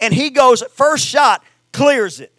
And 0.00 0.14
he 0.14 0.30
goes, 0.30 0.62
first 0.72 1.06
shot, 1.06 1.44
clears 1.72 2.20
it, 2.20 2.32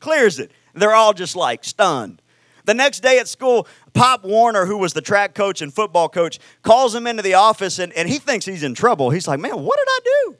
clears 0.00 0.38
it. 0.38 0.50
They're 0.74 0.94
all 0.94 1.12
just 1.14 1.36
like 1.36 1.64
stunned. 1.64 2.20
The 2.64 2.74
next 2.74 3.00
day 3.00 3.18
at 3.18 3.28
school, 3.28 3.68
Pop 3.92 4.24
Warner, 4.24 4.66
who 4.66 4.78
was 4.78 4.94
the 4.94 5.00
track 5.00 5.34
coach 5.34 5.62
and 5.62 5.72
football 5.72 6.08
coach, 6.08 6.40
calls 6.62 6.94
him 6.94 7.06
into 7.06 7.22
the 7.22 7.34
office 7.34 7.78
and, 7.78 7.92
and 7.92 8.08
he 8.08 8.18
thinks 8.18 8.44
he's 8.44 8.62
in 8.62 8.74
trouble. 8.74 9.10
He's 9.10 9.28
like, 9.28 9.38
Man, 9.38 9.62
what 9.62 9.78
did 9.78 9.88
I 9.88 9.98
do? 10.04 10.36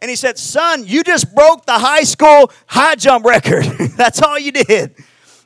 And 0.00 0.10
he 0.10 0.16
said, 0.16 0.38
Son, 0.38 0.84
you 0.86 1.02
just 1.02 1.34
broke 1.34 1.66
the 1.66 1.78
high 1.78 2.04
school 2.04 2.52
high 2.66 2.94
jump 2.94 3.24
record. 3.24 3.64
That's 3.96 4.22
all 4.22 4.38
you 4.38 4.52
did. 4.52 4.94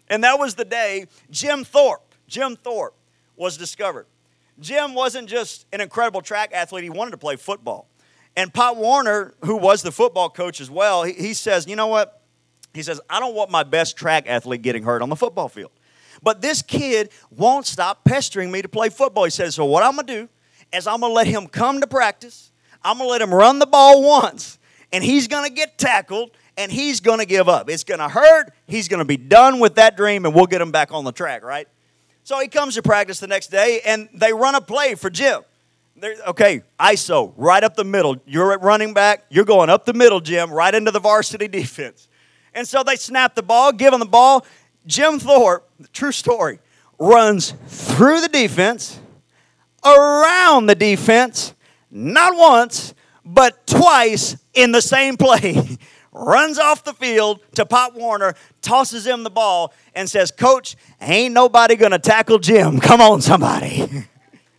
And 0.09 0.25
that 0.25 0.39
was 0.39 0.55
the 0.55 0.65
day 0.65 1.07
Jim 1.31 1.65
Thorpe, 1.65 2.15
Jim 2.27 2.57
Thorpe 2.57 2.95
was 3.37 3.57
discovered. 3.57 4.07
Jim 4.61 4.95
wasn't 4.95 5.29
just 5.29 5.67
an 5.73 5.81
incredible 5.81 6.21
track 6.21 6.51
athlete, 6.53 6.85
he 6.85 6.91
wanted 6.91 7.13
to 7.13 7.19
play 7.19 7.37
football. 7.37 7.89
And 8.37 8.53
Pop 8.53 8.77
Warner, 8.77 9.35
who 9.45 9.57
was 9.57 9.83
the 9.83 9.91
football 9.91 10.31
coach 10.31 10.61
as 10.61 10.71
well, 10.71 11.03
he, 11.03 11.13
he 11.13 11.35
says, 11.35 11.67
You 11.67 11.77
know 11.77 11.89
what? 11.89 12.23
He 12.75 12.83
says, 12.83 13.01
I 13.11 13.19
don't 13.19 13.35
want 13.35 13.51
my 13.51 13.65
best 13.65 13.97
track 13.97 14.29
athlete 14.29 14.63
getting 14.63 14.85
hurt 14.85 15.03
on 15.03 15.09
the 15.09 15.17
football 15.17 15.49
field. 15.49 15.73
But 16.23 16.41
this 16.41 16.63
kid 16.63 17.11
won't 17.31 17.67
stop 17.67 18.05
pestering 18.05 18.51
me 18.51 18.63
to 18.63 18.69
play 18.69 18.91
football. 18.91 19.25
He 19.25 19.31
says, 19.31 19.55
So 19.55 19.65
what 19.65 19.83
I'm 19.83 19.95
going 19.95 20.07
to 20.07 20.13
do 20.23 20.29
is 20.73 20.87
I'm 20.87 21.01
going 21.01 21.11
to 21.11 21.15
let 21.15 21.27
him 21.27 21.47
come 21.47 21.81
to 21.81 21.87
practice. 21.87 22.53
I'm 22.83 22.99
going 22.99 23.09
to 23.09 23.11
let 23.11 23.23
him 23.23 23.35
run 23.35 23.59
the 23.59 23.67
ball 23.67 24.03
once, 24.03 24.59
and 24.93 25.03
he's 25.03 25.27
going 25.27 25.49
to 25.49 25.53
get 25.53 25.79
tackled, 25.79 26.31
and 26.57 26.71
he's 26.71 27.01
going 27.01 27.19
to 27.19 27.27
give 27.27 27.49
up. 27.49 27.69
It's 27.69 27.85
going 27.85 27.99
to 27.99 28.09
hurt. 28.09 28.53
He's 28.67 28.87
going 28.87 28.99
to 28.99 29.05
be 29.05 29.17
done 29.17 29.59
with 29.59 29.75
that 29.77 29.97
dream, 29.97 30.25
and 30.25 30.35
we'll 30.35 30.47
get 30.47 30.61
him 30.61 30.71
back 30.71 30.93
on 30.93 31.05
the 31.05 31.13
track, 31.13 31.43
right? 31.43 31.67
So 32.29 32.39
he 32.41 32.49
comes 32.49 32.75
to 32.75 32.83
practice 32.83 33.21
the 33.21 33.27
next 33.27 33.47
day, 33.47 33.81
and 33.87 34.07
they 34.13 34.35
run 34.35 34.55
a 34.55 34.61
play 34.61 34.97
for 34.97 35.09
Jim. 35.09 35.41
They're, 35.97 36.15
okay, 36.27 36.61
ISO, 36.79 37.33
right 37.39 37.65
up 37.65 37.75
the 37.75 37.85
middle. 37.85 38.17
You're 38.27 38.53
at 38.53 38.61
running 38.61 38.93
back. 38.93 39.25
You're 39.31 39.47
going 39.47 39.71
up 39.71 39.87
the 39.87 39.95
middle, 39.95 40.21
Jim, 40.21 40.53
right 40.53 40.75
into 40.75 40.91
the 40.91 41.01
varsity 41.01 41.49
defense. 41.61 42.07
And 42.53 42.69
so 42.69 42.83
they 42.83 42.97
snap 42.97 43.35
the 43.35 43.43
ball, 43.43 43.73
give 43.73 43.95
him 43.95 44.01
the 44.01 44.05
ball. 44.05 44.45
Jim 44.85 45.19
Thorpe, 45.19 45.71
true 45.95 46.13
story, 46.13 46.59
runs 46.99 47.55
through 47.67 48.21
the 48.21 48.29
defense, 48.29 49.01
around 49.83 50.67
the 50.67 50.75
defense, 50.75 51.55
not 51.91 52.37
once, 52.37 52.93
but 53.25 53.67
twice 53.67 54.37
in 54.53 54.73
the 54.73 54.83
same 54.83 55.17
play. 55.17 55.79
Runs 56.19 56.59
off 56.59 56.85
the 56.85 56.93
field 56.93 57.41
to 57.55 57.65
Pop 57.65 57.95
Warner, 57.95 58.35
tosses 58.61 59.07
him 59.07 59.23
the 59.23 59.31
ball, 59.31 59.73
and 59.95 60.11
says, 60.11 60.31
Coach, 60.31 60.77
ain't 61.01 61.33
nobody 61.33 61.77
going 61.77 61.93
to 61.93 61.99
tackle 61.99 62.39
Jim. 62.39 62.81
Come 62.81 63.01
on, 63.01 63.21
somebody. 63.21 64.07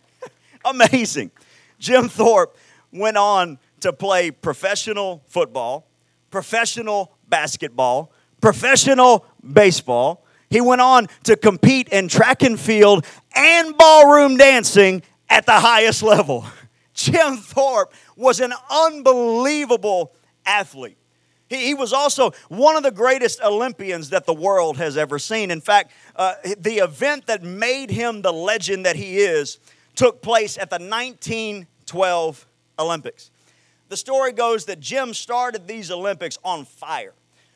Amazing. 0.64 1.30
Jim 1.78 2.08
Thorpe 2.08 2.56
went 2.92 3.16
on 3.16 3.58
to 3.80 3.92
play 3.92 4.30
professional 4.30 5.22
football, 5.26 5.86
professional 6.30 7.12
basketball, 7.28 8.12
professional 8.40 9.24
baseball. 9.52 10.24
He 10.50 10.60
went 10.60 10.80
on 10.80 11.06
to 11.24 11.36
compete 11.36 11.88
in 11.88 12.08
track 12.08 12.42
and 12.42 12.58
field 12.58 13.06
and 13.34 13.76
ballroom 13.76 14.36
dancing 14.36 15.02
at 15.28 15.46
the 15.46 15.52
highest 15.52 16.02
level. 16.02 16.44
Jim 16.94 17.36
Thorpe 17.36 17.94
was 18.16 18.40
an 18.40 18.52
unbelievable 18.70 20.12
athlete. 20.44 20.98
He, 21.50 21.66
he 21.66 21.74
was 21.74 21.92
also 21.92 22.30
one 22.48 22.76
of 22.76 22.82
the 22.82 22.90
greatest 22.90 23.42
Olympians 23.42 24.10
that 24.10 24.24
the 24.24 24.32
world 24.32 24.78
has 24.78 24.96
ever 24.96 25.18
seen. 25.18 25.50
In 25.50 25.60
fact, 25.60 25.92
uh, 26.16 26.34
the 26.56 26.78
event 26.78 27.26
that 27.26 27.42
made 27.42 27.90
him 27.90 28.22
the 28.22 28.32
legend 28.32 28.86
that 28.86 28.96
he 28.96 29.18
is 29.18 29.58
took 29.96 30.22
place 30.22 30.56
at 30.56 30.70
the 30.70 30.76
1912 30.76 32.46
Olympics. 32.78 33.30
The 33.88 33.96
story 33.96 34.32
goes 34.32 34.66
that 34.66 34.80
Jim 34.80 35.12
started 35.12 35.66
these 35.66 35.90
Olympics 35.90 36.38
on 36.44 36.64
fire. 36.64 37.12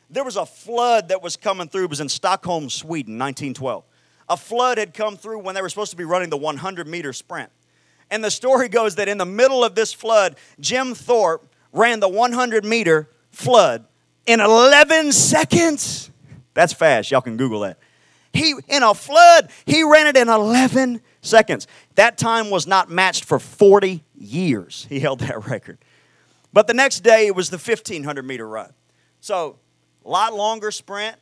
There 0.09 0.23
was 0.23 0.35
a 0.35 0.45
flood 0.45 1.07
that 1.07 1.23
was 1.23 1.37
coming 1.37 1.67
through, 1.67 1.85
it 1.85 1.89
was 1.89 2.01
in 2.01 2.09
Stockholm, 2.09 2.69
Sweden, 2.69 3.17
1912. 3.17 3.83
A 4.27 4.37
flood 4.37 4.77
had 4.77 4.93
come 4.93 5.17
through 5.17 5.39
when 5.39 5.55
they 5.55 5.61
were 5.61 5.69
supposed 5.69 5.91
to 5.91 5.97
be 5.97 6.03
running 6.03 6.29
the 6.29 6.37
100 6.37 6.87
meter 6.87 7.13
sprint. 7.13 7.49
And 8.11 8.23
the 8.23 8.29
story 8.29 8.69
goes 8.69 8.95
that 8.95 9.07
in 9.07 9.17
the 9.17 9.25
middle 9.25 9.63
of 9.63 9.73
this 9.73 9.93
flood, 9.93 10.35
Jim 10.59 10.93
Thorpe 10.93 11.47
ran 11.71 11.99
the 11.99 12.09
100 12.09 12.65
meter 12.65 13.09
flood 13.35 13.85
in 14.25 14.39
11 14.39 15.11
seconds. 15.11 16.09
That's 16.53 16.73
fast. 16.73 17.11
Y'all 17.11 17.21
can 17.21 17.37
Google 17.37 17.61
that. 17.61 17.77
He 18.33 18.53
in 18.67 18.83
a 18.83 18.93
flood, 18.93 19.49
he 19.65 19.83
ran 19.83 20.07
it 20.07 20.17
in 20.17 20.27
11 20.27 21.01
seconds. 21.21 21.67
That 21.95 22.17
time 22.17 22.49
was 22.49 22.67
not 22.67 22.89
matched 22.89 23.23
for 23.23 23.39
40 23.39 24.03
years. 24.17 24.85
He 24.89 24.99
held 24.99 25.19
that 25.19 25.47
record. 25.47 25.77
But 26.51 26.67
the 26.67 26.73
next 26.73 27.01
day 27.01 27.27
it 27.27 27.35
was 27.35 27.49
the 27.49 27.57
1500 27.57 28.25
meter 28.25 28.47
run. 28.47 28.73
So, 29.21 29.57
a 30.05 30.09
lot 30.09 30.33
longer 30.33 30.71
sprint. 30.71 31.17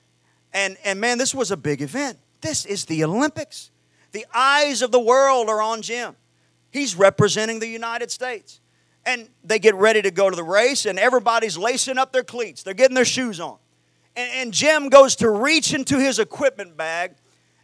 And, 0.53 0.77
and 0.83 0.99
man, 0.99 1.17
this 1.17 1.33
was 1.33 1.51
a 1.51 1.57
big 1.57 1.81
event. 1.81 2.19
This 2.41 2.65
is 2.65 2.85
the 2.85 3.03
Olympics. 3.03 3.71
The 4.11 4.25
eyes 4.33 4.81
of 4.81 4.91
the 4.91 4.99
world 4.99 5.49
are 5.49 5.61
on 5.61 5.81
Jim. 5.81 6.15
He's 6.69 6.95
representing 6.95 7.59
the 7.59 7.67
United 7.67 8.11
States. 8.11 8.59
And 9.05 9.27
they 9.43 9.59
get 9.59 9.75
ready 9.75 10.01
to 10.01 10.11
go 10.11 10.29
to 10.29 10.35
the 10.35 10.43
race, 10.43 10.85
and 10.85 10.97
everybody's 10.97 11.57
lacing 11.57 11.97
up 11.97 12.13
their 12.13 12.23
cleats. 12.23 12.63
They're 12.63 12.73
getting 12.73 12.95
their 12.95 13.03
shoes 13.05 13.39
on. 13.39 13.57
And, 14.15 14.31
and 14.33 14.53
Jim 14.53 14.89
goes 14.89 15.17
to 15.17 15.29
reach 15.29 15.73
into 15.73 15.99
his 15.99 16.19
equipment 16.19 16.77
bag, 16.77 17.15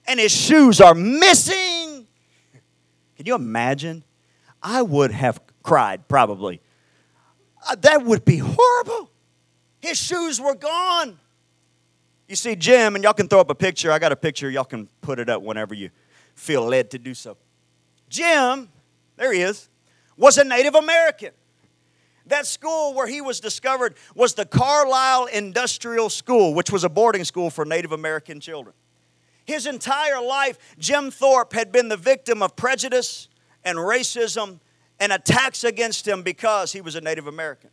and 0.06 0.20
his 0.20 0.34
shoes 0.34 0.82
are 0.82 0.94
missing. 0.94 2.08
Can 3.16 3.26
you 3.26 3.36
imagine? 3.36 4.04
I 4.62 4.82
would 4.82 5.12
have 5.12 5.40
cried, 5.64 6.08
probably. 6.08 6.62
Uh, 7.68 7.76
that 7.82 8.04
would 8.04 8.26
be 8.26 8.38
horrible. 8.38 9.10
His 9.80 9.98
shoes 9.98 10.42
were 10.42 10.56
gone. 10.56 11.20
You 12.28 12.36
see, 12.36 12.56
Jim, 12.56 12.96
and 12.96 13.04
y'all 13.04 13.14
can 13.14 13.28
throw 13.28 13.40
up 13.40 13.50
a 13.50 13.56
picture. 13.56 13.92
I 13.92 14.00
got 14.00 14.12
a 14.12 14.16
picture. 14.16 14.50
Y'all 14.50 14.66
can 14.66 14.90
put 15.02 15.20
it 15.20 15.30
up 15.30 15.42
whenever 15.42 15.74
you 15.74 15.90
feel 16.36 16.66
led 16.66 16.92
to 16.92 17.00
do 17.00 17.14
so. 17.14 17.38
Jim, 18.10 18.70
there 19.16 19.32
he 19.32 19.42
is, 19.42 19.69
was 20.20 20.38
a 20.38 20.44
Native 20.44 20.76
American. 20.76 21.32
That 22.28 22.46
school 22.46 22.94
where 22.94 23.08
he 23.08 23.22
was 23.22 23.40
discovered 23.40 23.96
was 24.14 24.36
the 24.36 24.46
Carlisle 24.46 25.26
Industrial 25.28 26.10
School, 26.10 26.54
which 26.54 26.72
was 26.72 26.84
a 26.84 26.90
boarding 26.90 27.24
school 27.24 27.50
for 27.50 27.66
Native 27.66 27.92
American 27.92 28.40
children. 28.40 28.76
His 29.46 29.66
entire 29.66 30.22
life, 30.22 30.60
Jim 30.78 31.10
Thorpe 31.10 31.54
had 31.54 31.72
been 31.72 31.88
the 31.88 31.98
victim 31.98 32.44
of 32.44 32.56
prejudice 32.56 33.30
and 33.64 33.80
racism 33.80 34.60
and 35.00 35.12
attacks 35.12 35.64
against 35.64 36.08
him 36.08 36.22
because 36.22 36.72
he 36.72 36.82
was 36.82 36.96
a 36.96 37.02
Native 37.02 37.26
American. 37.26 37.72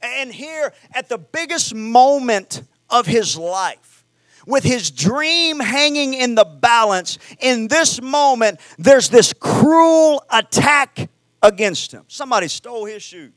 And 0.00 0.32
here, 0.32 0.72
at 0.92 1.08
the 1.08 1.18
biggest 1.18 1.74
moment 1.74 2.62
of 2.88 3.06
his 3.06 3.36
life, 3.36 4.04
with 4.46 4.62
his 4.62 4.92
dream 4.92 5.58
hanging 5.58 6.14
in 6.14 6.36
the 6.36 6.44
balance, 6.44 7.18
in 7.40 7.66
this 7.66 8.00
moment, 8.00 8.60
there's 8.78 9.08
this 9.08 9.32
cruel 9.32 10.22
attack 10.30 11.08
against 11.42 11.92
him. 11.92 12.04
Somebody 12.08 12.48
stole 12.48 12.84
his 12.84 13.02
shoe. 13.02 13.32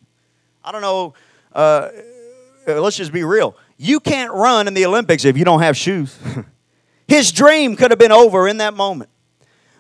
I 0.64 0.72
don't 0.72 0.82
know, 0.82 1.14
uh, 1.54 1.90
let's 2.68 2.98
just 2.98 3.12
be 3.12 3.24
real. 3.24 3.56
You 3.78 4.00
can't 4.00 4.32
run 4.32 4.68
in 4.68 4.74
the 4.74 4.86
Olympics 4.86 5.26
if 5.26 5.38
you 5.38 5.46
don't 5.46 5.62
have 5.62 5.76
shoes. 5.76 6.18
his 7.08 7.32
dream 7.32 7.76
could 7.76 7.92
have 7.92 8.00
been 8.00 8.12
over 8.12 8.48
in 8.48 8.58
that 8.58 8.74
moment. 8.74 9.10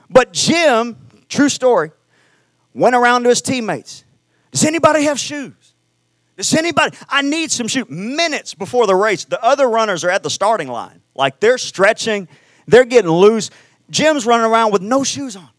But 0.09 0.33
Jim, 0.33 0.97
true 1.29 1.49
story, 1.49 1.91
went 2.73 2.95
around 2.95 3.23
to 3.23 3.29
his 3.29 3.41
teammates. 3.41 4.03
Does 4.51 4.65
anybody 4.65 5.03
have 5.03 5.19
shoes? 5.19 5.53
Does 6.35 6.53
anybody? 6.53 6.97
I 7.07 7.21
need 7.21 7.51
some 7.51 7.67
shoes. 7.67 7.89
Minutes 7.89 8.53
before 8.55 8.87
the 8.87 8.95
race, 8.95 9.25
the 9.25 9.41
other 9.43 9.69
runners 9.69 10.03
are 10.03 10.09
at 10.09 10.23
the 10.23 10.29
starting 10.29 10.67
line. 10.67 11.01
Like 11.15 11.39
they're 11.39 11.57
stretching, 11.57 12.27
they're 12.67 12.85
getting 12.85 13.11
loose. 13.11 13.51
Jim's 13.89 14.25
running 14.25 14.45
around 14.45 14.71
with 14.71 14.81
no 14.81 15.03
shoes 15.03 15.35
on. 15.35 15.49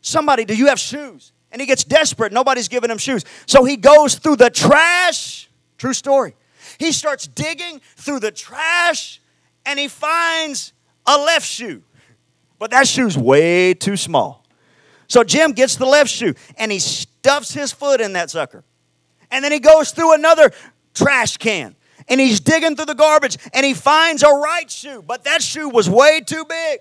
Somebody, 0.00 0.44
do 0.44 0.54
you 0.54 0.66
have 0.66 0.78
shoes? 0.78 1.32
And 1.56 1.60
he 1.62 1.66
gets 1.66 1.84
desperate. 1.84 2.34
Nobody's 2.34 2.68
giving 2.68 2.90
him 2.90 2.98
shoes. 2.98 3.24
So 3.46 3.64
he 3.64 3.78
goes 3.78 4.16
through 4.16 4.36
the 4.36 4.50
trash. 4.50 5.48
True 5.78 5.94
story. 5.94 6.34
He 6.76 6.92
starts 6.92 7.26
digging 7.26 7.80
through 7.96 8.20
the 8.20 8.30
trash 8.30 9.22
and 9.64 9.78
he 9.78 9.88
finds 9.88 10.74
a 11.06 11.16
left 11.16 11.46
shoe. 11.46 11.82
But 12.58 12.72
that 12.72 12.86
shoe's 12.86 13.16
way 13.16 13.72
too 13.72 13.96
small. 13.96 14.44
So 15.08 15.24
Jim 15.24 15.52
gets 15.52 15.76
the 15.76 15.86
left 15.86 16.10
shoe 16.10 16.34
and 16.58 16.70
he 16.70 16.78
stuffs 16.78 17.54
his 17.54 17.72
foot 17.72 18.02
in 18.02 18.12
that 18.12 18.28
sucker. 18.28 18.62
And 19.30 19.42
then 19.42 19.50
he 19.50 19.58
goes 19.58 19.92
through 19.92 20.12
another 20.12 20.52
trash 20.92 21.38
can 21.38 21.74
and 22.06 22.20
he's 22.20 22.38
digging 22.38 22.76
through 22.76 22.84
the 22.84 22.94
garbage 22.94 23.38
and 23.54 23.64
he 23.64 23.72
finds 23.72 24.22
a 24.22 24.28
right 24.28 24.70
shoe, 24.70 25.02
but 25.06 25.24
that 25.24 25.40
shoe 25.40 25.70
was 25.70 25.88
way 25.88 26.20
too 26.20 26.44
big. 26.44 26.80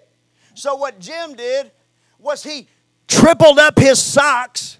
So 0.53 0.75
what 0.75 0.99
Jim 0.99 1.35
did 1.35 1.71
was 2.19 2.43
he 2.43 2.67
tripled 3.07 3.59
up 3.59 3.79
his 3.79 4.01
socks 4.01 4.77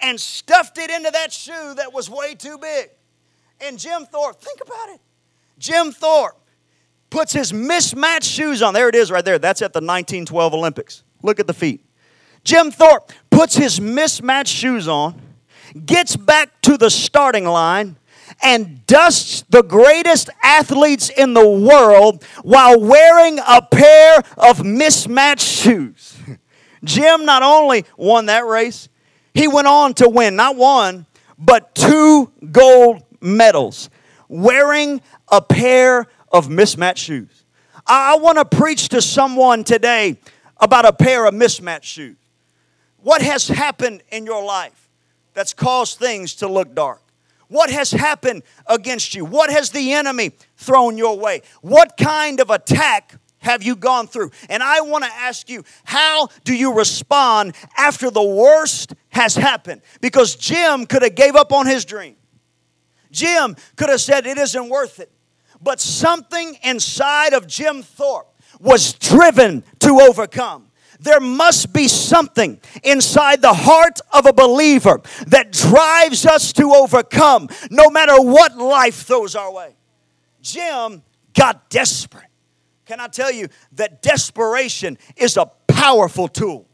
and 0.00 0.20
stuffed 0.20 0.78
it 0.78 0.90
into 0.90 1.10
that 1.10 1.32
shoe 1.32 1.74
that 1.76 1.92
was 1.92 2.08
way 2.08 2.34
too 2.34 2.58
big. 2.58 2.90
And 3.60 3.78
Jim 3.78 4.06
Thorpe, 4.06 4.40
think 4.40 4.60
about 4.62 4.90
it. 4.90 5.00
Jim 5.58 5.92
Thorpe 5.92 6.40
puts 7.10 7.32
his 7.32 7.52
mismatched 7.52 8.28
shoes 8.28 8.62
on. 8.62 8.72
There 8.72 8.88
it 8.88 8.94
is 8.94 9.10
right 9.10 9.24
there. 9.24 9.38
That's 9.38 9.60
at 9.60 9.72
the 9.72 9.78
1912 9.80 10.54
Olympics. 10.54 11.02
Look 11.22 11.38
at 11.38 11.46
the 11.46 11.54
feet. 11.54 11.84
Jim 12.44 12.70
Thorpe 12.70 13.12
puts 13.30 13.56
his 13.56 13.80
mismatched 13.80 14.54
shoes 14.54 14.88
on, 14.88 15.20
gets 15.84 16.16
back 16.16 16.60
to 16.62 16.78
the 16.78 16.88
starting 16.88 17.44
line, 17.44 17.96
and 18.42 18.86
dusts 18.86 19.44
the 19.50 19.62
greatest 19.62 20.30
athletes 20.42 21.10
in 21.10 21.34
the 21.34 21.46
world 21.46 22.24
while 22.42 22.80
wearing 22.80 23.38
a 23.46 23.60
pair 23.60 24.22
of 24.38 24.64
mismatched 24.64 25.46
shoes. 25.46 26.16
Jim 26.84 27.24
not 27.24 27.42
only 27.42 27.84
won 27.96 28.26
that 28.26 28.46
race, 28.46 28.88
he 29.34 29.48
went 29.48 29.66
on 29.66 29.94
to 29.94 30.08
win 30.08 30.36
not 30.36 30.56
one, 30.56 31.06
but 31.38 31.74
two 31.74 32.32
gold 32.50 33.02
medals 33.20 33.90
wearing 34.28 35.00
a 35.30 35.40
pair 35.40 36.06
of 36.32 36.48
mismatched 36.48 37.04
shoes. 37.04 37.44
I 37.86 38.16
want 38.16 38.38
to 38.38 38.44
preach 38.44 38.88
to 38.90 39.02
someone 39.02 39.64
today 39.64 40.18
about 40.58 40.84
a 40.84 40.92
pair 40.92 41.26
of 41.26 41.34
mismatched 41.34 41.86
shoes. 41.86 42.16
What 42.98 43.22
has 43.22 43.48
happened 43.48 44.02
in 44.10 44.26
your 44.26 44.44
life 44.44 44.88
that's 45.34 45.54
caused 45.54 45.98
things 45.98 46.34
to 46.36 46.48
look 46.48 46.74
dark? 46.74 47.02
What 47.48 47.70
has 47.70 47.90
happened 47.90 48.44
against 48.66 49.14
you? 49.14 49.24
What 49.24 49.50
has 49.50 49.70
the 49.70 49.92
enemy 49.92 50.32
thrown 50.56 50.96
your 50.96 51.18
way? 51.18 51.42
What 51.62 51.96
kind 51.96 52.38
of 52.38 52.50
attack 52.50 53.18
have 53.40 53.62
you 53.62 53.76
gone 53.76 54.06
through? 54.06 54.30
And 54.48 54.62
I 54.62 54.80
want 54.82 55.04
to 55.04 55.10
ask 55.10 55.48
you, 55.48 55.64
how 55.84 56.28
do 56.44 56.54
you 56.54 56.74
respond 56.74 57.54
after 57.76 58.10
the 58.10 58.22
worst 58.22 58.94
has 59.10 59.34
happened? 59.34 59.82
Because 60.00 60.36
Jim 60.36 60.86
could 60.86 61.02
have 61.02 61.14
gave 61.14 61.36
up 61.36 61.52
on 61.52 61.66
his 61.66 61.84
dream. 61.84 62.16
Jim 63.10 63.56
could 63.76 63.88
have 63.88 64.00
said 64.00 64.26
it 64.26 64.38
isn't 64.38 64.68
worth 64.68 65.00
it. 65.00 65.10
But 65.60 65.80
something 65.80 66.56
inside 66.62 67.34
of 67.34 67.46
Jim 67.46 67.82
Thorpe 67.82 68.28
was 68.60 68.92
driven 68.94 69.64
to 69.80 70.00
overcome 70.00 70.70
there 71.00 71.20
must 71.20 71.72
be 71.72 71.88
something 71.88 72.60
inside 72.84 73.40
the 73.40 73.54
heart 73.54 74.00
of 74.12 74.26
a 74.26 74.32
believer 74.32 75.00
that 75.28 75.50
drives 75.50 76.26
us 76.26 76.52
to 76.52 76.72
overcome 76.74 77.48
no 77.70 77.88
matter 77.90 78.20
what 78.20 78.56
life 78.56 79.02
throws 79.02 79.34
our 79.34 79.50
way. 79.52 79.74
Jim 80.42 81.02
got 81.34 81.70
desperate. 81.70 82.29
Can 82.90 82.98
I 82.98 83.06
tell 83.06 83.30
you 83.30 83.46
that 83.74 84.02
desperation 84.02 84.98
is 85.16 85.36
a 85.36 85.46
powerful 85.68 86.26
tool? 86.26 86.66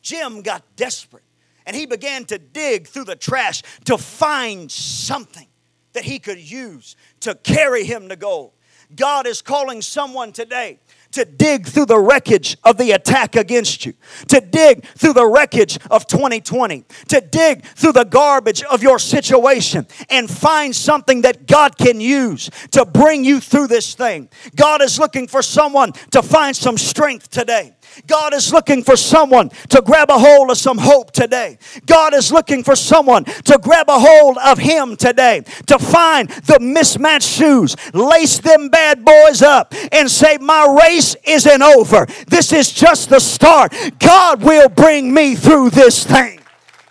Jim 0.00 0.42
got 0.42 0.64
desperate 0.74 1.22
and 1.64 1.76
he 1.76 1.86
began 1.86 2.24
to 2.24 2.38
dig 2.38 2.88
through 2.88 3.04
the 3.04 3.14
trash 3.14 3.62
to 3.84 3.96
find 3.96 4.72
something 4.72 5.46
that 5.92 6.02
he 6.02 6.18
could 6.18 6.40
use 6.40 6.96
to 7.20 7.36
carry 7.36 7.84
him 7.84 8.08
to 8.08 8.16
goal. 8.16 8.54
God 8.96 9.28
is 9.28 9.40
calling 9.40 9.82
someone 9.82 10.32
today 10.32 10.80
to 11.12 11.24
dig 11.24 11.66
through 11.66 11.86
the 11.86 11.98
wreckage 11.98 12.56
of 12.64 12.76
the 12.76 12.92
attack 12.92 13.36
against 13.36 13.86
you, 13.86 13.94
to 14.28 14.40
dig 14.40 14.84
through 14.96 15.12
the 15.12 15.26
wreckage 15.26 15.78
of 15.90 16.06
2020, 16.06 16.84
to 17.08 17.20
dig 17.20 17.64
through 17.64 17.92
the 17.92 18.04
garbage 18.04 18.62
of 18.64 18.82
your 18.82 18.98
situation 18.98 19.86
and 20.10 20.30
find 20.30 20.74
something 20.74 21.22
that 21.22 21.46
God 21.46 21.76
can 21.76 22.00
use 22.00 22.50
to 22.72 22.84
bring 22.84 23.24
you 23.24 23.40
through 23.40 23.68
this 23.68 23.94
thing. 23.94 24.28
God 24.56 24.82
is 24.82 24.98
looking 24.98 25.28
for 25.28 25.42
someone 25.42 25.92
to 26.10 26.22
find 26.22 26.56
some 26.56 26.78
strength 26.78 27.30
today. 27.30 27.74
God 28.06 28.34
is 28.34 28.52
looking 28.52 28.82
for 28.82 28.96
someone 28.96 29.50
to 29.68 29.82
grab 29.82 30.10
a 30.10 30.18
hold 30.18 30.50
of 30.50 30.58
some 30.58 30.78
hope 30.78 31.12
today. 31.12 31.58
God 31.86 32.14
is 32.14 32.32
looking 32.32 32.62
for 32.62 32.76
someone 32.76 33.24
to 33.24 33.58
grab 33.62 33.88
a 33.88 33.98
hold 33.98 34.38
of 34.38 34.58
Him 34.58 34.96
today, 34.96 35.42
to 35.66 35.78
find 35.78 36.28
the 36.28 36.58
mismatched 36.60 37.28
shoes, 37.28 37.76
lace 37.94 38.38
them 38.38 38.68
bad 38.68 39.04
boys 39.04 39.42
up, 39.42 39.74
and 39.92 40.10
say, 40.10 40.38
My 40.38 40.78
race 40.84 41.16
isn't 41.24 41.62
over. 41.62 42.06
This 42.28 42.52
is 42.52 42.72
just 42.72 43.10
the 43.10 43.20
start. 43.20 43.74
God 43.98 44.42
will 44.42 44.68
bring 44.68 45.12
me 45.12 45.34
through 45.34 45.70
this 45.70 46.04
thing. 46.04 46.40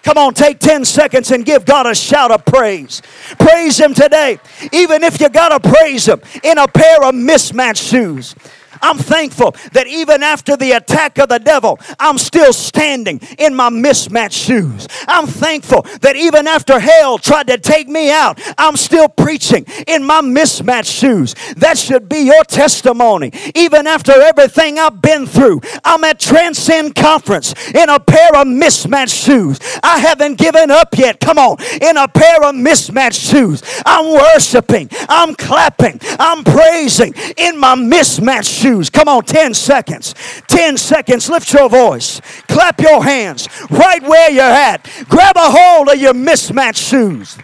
Come 0.04 0.18
on, 0.18 0.34
take 0.34 0.60
10 0.60 0.84
seconds 0.86 1.32
and 1.32 1.46
give 1.46 1.64
God 1.64 1.86
a 1.86 1.94
shout 1.94 2.32
of 2.32 2.44
praise. 2.46 3.02
Praise 3.38 3.80
Him 3.80 3.94
today, 3.94 4.40
even 4.72 5.04
if 5.04 5.22
you 5.22 5.30
got 5.30 5.50
to 5.50 5.70
praise 5.70 6.08
Him 6.08 6.22
in 6.44 6.58
a 6.58 6.68
pair 6.68 7.04
of 7.04 7.14
mismatched 7.14 7.84
shoes. 7.84 8.36
I'm 8.82 8.98
thankful 8.98 9.56
that 9.74 9.88
even 9.88 10.24
after 10.24 10.58
the 10.58 10.72
attack 10.72 11.18
of 11.20 11.30
the 11.30 11.40
devil, 11.40 11.80
I'm 12.00 12.18
still 12.18 12.54
standing 12.54 13.22
in 13.38 13.54
my 13.54 13.70
mismatched 13.70 14.38
shoes. 14.38 14.88
I'm 15.08 15.28
thankful 15.28 15.84
that 16.02 16.16
even 16.16 16.48
after 16.48 16.80
hell 16.80 17.18
tried 17.18 17.48
to 17.48 17.58
take 17.58 17.88
me 17.88 18.12
out, 18.12 18.40
I'm 18.58 18.76
still 18.76 19.08
preaching 19.08 19.66
in 19.88 20.04
my 20.04 20.22
mismatched 20.22 20.92
shoes. 20.92 21.36
That 21.58 21.78
should 21.78 22.10
be 22.10 22.22
your 22.22 22.44
testimony. 22.46 23.32
Even 23.56 23.88
after 23.88 24.14
everything 24.14 24.80
I've 24.80 25.02
been 25.02 25.26
through, 25.26 25.62
I'm 25.84 26.04
at 26.04 26.20
Transcend 26.20 26.96
Conference 26.96 27.54
in 27.74 27.90
a 27.90 28.00
pair 28.00 28.36
of 28.36 28.48
mismatched 28.48 29.16
shoes. 29.16 29.60
I 29.84 30.00
haven't 30.00 30.38
given 30.38 30.72
up 30.72 30.98
yet. 30.98 31.20
Come 31.20 31.38
on, 31.38 31.58
in 31.82 31.98
a 31.98 32.08
pair 32.08 32.44
of 32.44 32.56
mismatched 32.56 33.22
shoes. 33.22 33.62
I'm 33.86 34.12
worshiping, 34.12 34.90
I'm 35.08 35.36
clapping, 35.36 36.00
I'm 36.20 36.44
praising 36.44 37.14
in 37.38 37.60
my 37.60 37.76
mismatched 37.76 38.50
shoes 38.50 38.71
shoes. 38.72 38.90
Come 38.90 39.08
on, 39.08 39.24
10 39.24 39.54
seconds. 39.54 40.14
10 40.48 40.78
seconds. 40.78 41.30
Lift 41.30 41.54
your 41.54 41.70
voice. 41.70 42.22
Clap 42.48 42.80
your 42.80 43.04
hands 43.04 43.48
right 43.70 44.02
where 44.02 44.32
you're 44.32 44.44
at. 44.44 44.84
Grab 45.10 45.36
a 45.36 45.52
hold 45.52 45.90
of 45.90 46.00
your 46.00 46.14
mismatched 46.14 46.82
shoes. 46.82 47.38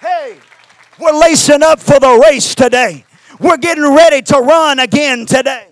Hey, 0.00 0.36
we're 0.98 1.18
lacing 1.18 1.62
up 1.62 1.80
for 1.80 2.00
the 2.00 2.22
race 2.28 2.54
today. 2.54 3.04
We're 3.38 3.56
getting 3.56 3.84
ready 3.84 4.22
to 4.22 4.38
run 4.38 4.78
again 4.78 5.26
today. 5.26 5.68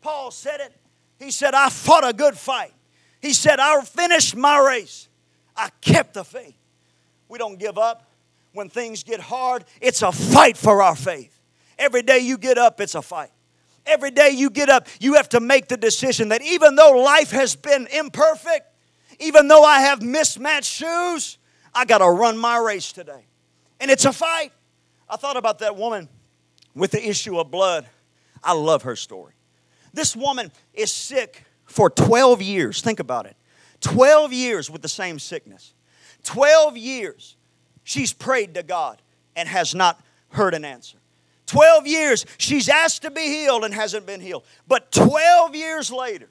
Paul 0.00 0.30
said 0.30 0.60
it. 0.60 0.72
He 1.18 1.30
said, 1.30 1.54
I 1.54 1.70
fought 1.70 2.08
a 2.08 2.12
good 2.12 2.36
fight. 2.36 2.72
He 3.20 3.32
said, 3.32 3.58
I 3.58 3.80
finished 3.82 4.36
my 4.36 4.58
race. 4.58 5.08
I 5.56 5.70
kept 5.80 6.14
the 6.14 6.24
faith. 6.24 6.54
We 7.28 7.38
don't 7.38 7.58
give 7.58 7.78
up 7.78 8.08
when 8.52 8.68
things 8.68 9.02
get 9.02 9.18
hard. 9.18 9.64
It's 9.80 10.02
a 10.02 10.12
fight 10.12 10.56
for 10.56 10.82
our 10.82 10.94
faith. 10.94 11.32
Every 11.78 12.02
day 12.02 12.18
you 12.18 12.38
get 12.38 12.58
up, 12.58 12.80
it's 12.80 12.94
a 12.94 13.02
fight. 13.02 13.30
Every 13.86 14.10
day 14.10 14.30
you 14.30 14.50
get 14.50 14.68
up, 14.68 14.88
you 15.00 15.14
have 15.14 15.28
to 15.30 15.40
make 15.40 15.68
the 15.68 15.76
decision 15.76 16.30
that 16.30 16.42
even 16.42 16.74
though 16.74 16.92
life 16.92 17.30
has 17.30 17.54
been 17.54 17.86
imperfect, 17.92 18.66
even 19.20 19.48
though 19.48 19.64
I 19.64 19.80
have 19.80 20.02
mismatched 20.02 20.70
shoes, 20.70 21.38
I 21.74 21.84
got 21.84 21.98
to 21.98 22.08
run 22.08 22.36
my 22.36 22.58
race 22.58 22.92
today. 22.92 23.26
And 23.80 23.90
it's 23.90 24.04
a 24.04 24.12
fight. 24.12 24.52
I 25.08 25.16
thought 25.16 25.36
about 25.36 25.60
that 25.60 25.76
woman 25.76 26.08
with 26.74 26.90
the 26.90 27.08
issue 27.08 27.38
of 27.38 27.50
blood. 27.50 27.86
I 28.42 28.52
love 28.52 28.82
her 28.82 28.96
story. 28.96 29.34
This 29.92 30.16
woman 30.16 30.52
is 30.74 30.92
sick 30.92 31.44
for 31.64 31.88
12 31.88 32.42
years. 32.42 32.80
Think 32.80 33.00
about 33.00 33.26
it 33.26 33.36
12 33.80 34.32
years 34.32 34.70
with 34.70 34.82
the 34.82 34.88
same 34.88 35.18
sickness. 35.18 35.74
12 36.24 36.76
years 36.76 37.36
she's 37.84 38.12
prayed 38.12 38.54
to 38.54 38.62
God 38.62 39.00
and 39.36 39.48
has 39.48 39.74
not 39.74 40.00
heard 40.30 40.54
an 40.54 40.64
answer. 40.64 40.98
12 41.46 41.86
years 41.86 42.26
she's 42.38 42.68
asked 42.68 43.02
to 43.02 43.10
be 43.10 43.22
healed 43.22 43.64
and 43.64 43.72
hasn't 43.72 44.06
been 44.06 44.20
healed. 44.20 44.44
But 44.66 44.92
12 44.92 45.54
years 45.54 45.90
later, 45.90 46.28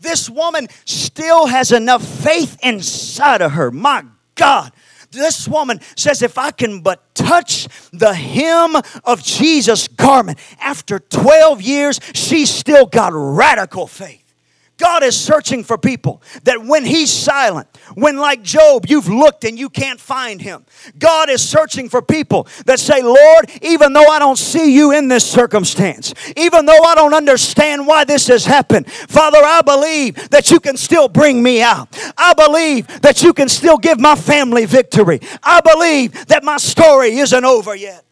this 0.00 0.30
woman 0.30 0.68
still 0.84 1.46
has 1.46 1.72
enough 1.72 2.04
faith 2.04 2.58
inside 2.62 3.42
of 3.42 3.52
her. 3.52 3.70
My 3.70 4.04
God. 4.34 4.72
This 5.10 5.48
woman 5.48 5.80
says, 5.96 6.22
If 6.22 6.38
I 6.38 6.50
can 6.52 6.80
but 6.80 7.14
touch 7.14 7.66
the 7.92 8.14
hem 8.14 8.76
of 9.04 9.22
Jesus' 9.22 9.88
garment, 9.88 10.38
after 10.60 11.00
12 11.00 11.62
years, 11.62 12.00
she's 12.14 12.48
still 12.48 12.86
got 12.86 13.12
radical 13.12 13.86
faith. 13.86 14.19
God 14.80 15.02
is 15.02 15.14
searching 15.14 15.62
for 15.62 15.76
people 15.76 16.22
that 16.44 16.64
when 16.64 16.86
He's 16.86 17.12
silent, 17.12 17.68
when 17.94 18.16
like 18.16 18.42
Job, 18.42 18.86
you've 18.88 19.08
looked 19.08 19.44
and 19.44 19.58
you 19.58 19.68
can't 19.68 20.00
find 20.00 20.40
Him. 20.40 20.64
God 20.98 21.28
is 21.28 21.46
searching 21.46 21.90
for 21.90 22.00
people 22.00 22.48
that 22.64 22.80
say, 22.80 23.02
Lord, 23.02 23.50
even 23.60 23.92
though 23.92 24.06
I 24.06 24.18
don't 24.18 24.38
see 24.38 24.74
you 24.74 24.92
in 24.92 25.08
this 25.08 25.30
circumstance, 25.30 26.14
even 26.34 26.64
though 26.64 26.82
I 26.82 26.94
don't 26.94 27.12
understand 27.12 27.86
why 27.86 28.04
this 28.04 28.26
has 28.28 28.46
happened, 28.46 28.90
Father, 28.90 29.38
I 29.42 29.60
believe 29.60 30.30
that 30.30 30.50
you 30.50 30.58
can 30.58 30.78
still 30.78 31.08
bring 31.08 31.42
me 31.42 31.60
out. 31.60 31.88
I 32.16 32.32
believe 32.32 32.86
that 33.02 33.22
you 33.22 33.34
can 33.34 33.50
still 33.50 33.76
give 33.76 34.00
my 34.00 34.14
family 34.14 34.64
victory. 34.64 35.20
I 35.42 35.60
believe 35.60 36.26
that 36.28 36.42
my 36.42 36.56
story 36.56 37.18
isn't 37.18 37.44
over 37.44 37.74
yet. 37.74 38.02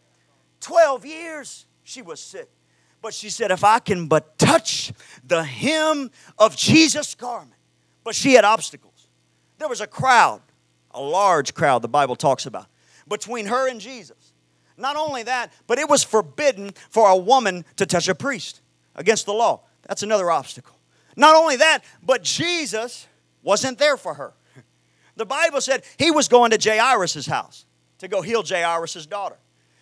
12 0.61 1.05
years 1.07 1.65
she 1.83 2.03
was 2.03 2.19
sick. 2.19 2.47
But 3.01 3.13
she 3.13 3.29
said, 3.29 3.49
if 3.51 3.63
I 3.63 3.79
can 3.79 4.07
but 4.07 4.37
touch 4.37 4.91
the 5.29 5.43
hem 5.43 6.11
of 6.37 6.55
Jesus' 6.55 7.15
garment. 7.15 7.53
But 8.03 8.15
she 8.15 8.33
had 8.33 8.43
obstacles. 8.43 9.07
There 9.57 9.67
was 9.67 9.81
a 9.81 9.87
crowd, 9.87 10.41
a 10.91 11.01
large 11.01 11.53
crowd, 11.53 11.81
the 11.81 11.87
Bible 11.87 12.15
talks 12.15 12.45
about, 12.45 12.65
between 13.07 13.45
her 13.45 13.69
and 13.69 13.79
Jesus. 13.79 14.33
Not 14.77 14.95
only 14.95 15.23
that, 15.23 15.51
but 15.67 15.77
it 15.77 15.89
was 15.89 16.03
forbidden 16.03 16.71
for 16.89 17.09
a 17.09 17.15
woman 17.15 17.65
to 17.75 17.85
touch 17.85 18.07
a 18.07 18.15
priest 18.15 18.61
against 18.95 19.25
the 19.25 19.33
law. 19.33 19.61
That's 19.87 20.03
another 20.03 20.31
obstacle. 20.31 20.77
Not 21.15 21.35
only 21.35 21.57
that, 21.57 21.83
but 22.01 22.23
Jesus 22.23 23.07
wasn't 23.43 23.77
there 23.77 23.97
for 23.97 24.13
her. 24.13 24.33
The 25.17 25.25
Bible 25.25 25.59
said 25.59 25.83
he 25.97 26.11
was 26.11 26.29
going 26.29 26.51
to 26.51 26.57
Jairus' 26.57 27.25
house 27.25 27.65
to 27.97 28.07
go 28.07 28.21
heal 28.21 28.41
Jairus' 28.41 29.05
daughter. 29.05 29.37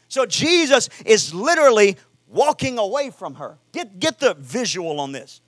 So 0.07 0.25
Jesus 0.25 0.89
is 1.05 1.33
literally 1.33 1.97
walking 2.27 2.77
away 2.77 3.09
from 3.09 3.35
her. 3.35 3.57
Get, 3.71 3.99
get 3.99 4.19
the 4.19 4.33
visual 4.35 4.99
on 4.99 5.11
this. 5.11 5.41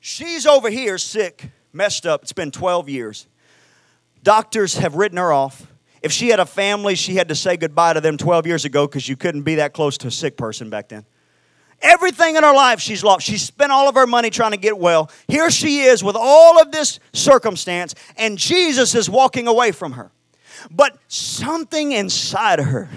She's 0.00 0.46
over 0.46 0.70
here 0.70 0.98
sick, 0.98 1.50
messed 1.72 2.06
up. 2.06 2.22
It's 2.22 2.32
been 2.32 2.50
12 2.50 2.88
years. 2.88 3.26
Doctors 4.22 4.76
have 4.78 4.94
written 4.94 5.18
her 5.18 5.32
off. 5.32 5.66
If 6.02 6.12
she 6.12 6.28
had 6.28 6.40
a 6.40 6.46
family, 6.46 6.94
she 6.94 7.14
had 7.14 7.28
to 7.28 7.34
say 7.34 7.56
goodbye 7.56 7.92
to 7.92 8.00
them 8.00 8.16
12 8.16 8.46
years 8.46 8.64
ago 8.64 8.86
because 8.86 9.08
you 9.08 9.16
couldn't 9.16 9.42
be 9.42 9.56
that 9.56 9.74
close 9.74 9.98
to 9.98 10.08
a 10.08 10.10
sick 10.10 10.36
person 10.36 10.70
back 10.70 10.88
then. 10.88 11.04
Everything 11.82 12.36
in 12.36 12.42
her 12.42 12.54
life 12.54 12.80
she's 12.80 13.02
lost. 13.02 13.26
She 13.26 13.38
spent 13.38 13.72
all 13.72 13.88
of 13.88 13.94
her 13.94 14.06
money 14.06 14.30
trying 14.30 14.50
to 14.50 14.58
get 14.58 14.78
well. 14.78 15.10
Here 15.28 15.50
she 15.50 15.80
is 15.80 16.04
with 16.04 16.16
all 16.16 16.60
of 16.60 16.72
this 16.72 17.00
circumstance, 17.12 17.94
and 18.16 18.36
Jesus 18.36 18.94
is 18.94 19.08
walking 19.08 19.46
away 19.46 19.72
from 19.72 19.92
her. 19.92 20.10
But 20.70 20.98
something 21.08 21.92
inside 21.92 22.60
of 22.60 22.66
her 22.66 22.90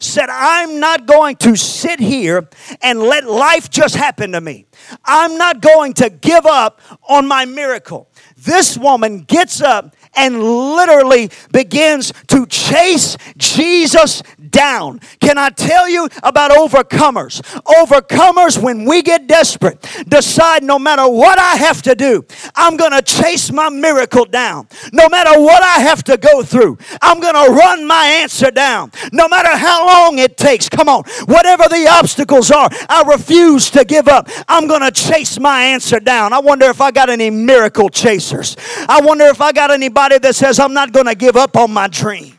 said, 0.00 0.28
I'm 0.30 0.80
not 0.80 1.06
going 1.06 1.36
to 1.36 1.56
sit 1.56 2.00
here 2.00 2.48
and 2.82 3.00
let 3.00 3.24
life 3.24 3.70
just 3.70 3.96
happen 3.96 4.32
to 4.32 4.40
me. 4.40 4.66
I'm 5.04 5.36
not 5.36 5.60
going 5.60 5.94
to 5.94 6.10
give 6.10 6.46
up 6.46 6.80
on 7.08 7.26
my 7.26 7.44
miracle. 7.44 8.08
This 8.36 8.78
woman 8.78 9.20
gets 9.20 9.60
up 9.60 9.94
and 10.14 10.42
literally 10.42 11.30
begins 11.52 12.12
to 12.28 12.46
chase 12.46 13.16
Jesus 13.36 14.22
down. 14.50 15.00
Can 15.20 15.38
I 15.38 15.50
tell 15.50 15.88
you 15.88 16.08
about 16.22 16.50
overcomers? 16.50 17.40
Overcomers, 17.62 18.62
when 18.62 18.84
we 18.84 19.02
get 19.02 19.26
desperate, 19.26 19.80
decide 20.08 20.62
no 20.62 20.78
matter 20.78 21.08
what 21.08 21.38
I 21.38 21.56
have 21.56 21.82
to 21.82 21.94
do, 21.94 22.24
I'm 22.54 22.76
going 22.76 22.92
to 22.92 23.02
chase 23.02 23.52
my 23.52 23.68
miracle 23.68 24.24
down. 24.24 24.68
No 24.92 25.08
matter 25.08 25.40
what 25.40 25.62
I 25.62 25.80
have 25.80 26.02
to 26.04 26.16
go 26.16 26.42
through, 26.42 26.78
I'm 27.02 27.20
going 27.20 27.34
to 27.34 27.52
run 27.52 27.86
my 27.86 28.06
answer 28.22 28.50
down. 28.50 28.92
No 29.12 29.28
matter 29.28 29.56
how 29.56 29.86
long 29.86 30.18
it 30.18 30.36
takes, 30.36 30.68
come 30.68 30.88
on, 30.88 31.04
whatever 31.26 31.64
the 31.68 31.88
obstacles 31.90 32.50
are, 32.50 32.68
I 32.88 33.02
refuse 33.02 33.70
to 33.70 33.84
give 33.84 34.08
up. 34.08 34.28
I'm 34.48 34.66
going 34.66 34.82
to 34.82 34.90
chase 34.90 35.38
my 35.38 35.62
answer 35.62 36.00
down. 36.00 36.32
I 36.32 36.38
wonder 36.38 36.66
if 36.66 36.80
I 36.80 36.90
got 36.90 37.10
any 37.10 37.30
miracle 37.30 37.88
chasers. 37.88 38.56
I 38.88 39.00
wonder 39.00 39.24
if 39.26 39.40
I 39.40 39.52
got 39.52 39.70
anybody 39.70 40.18
that 40.18 40.34
says, 40.34 40.58
I'm 40.58 40.74
not 40.74 40.92
going 40.92 41.06
to 41.06 41.14
give 41.14 41.36
up 41.36 41.56
on 41.56 41.72
my 41.72 41.88
dream. 41.88 42.37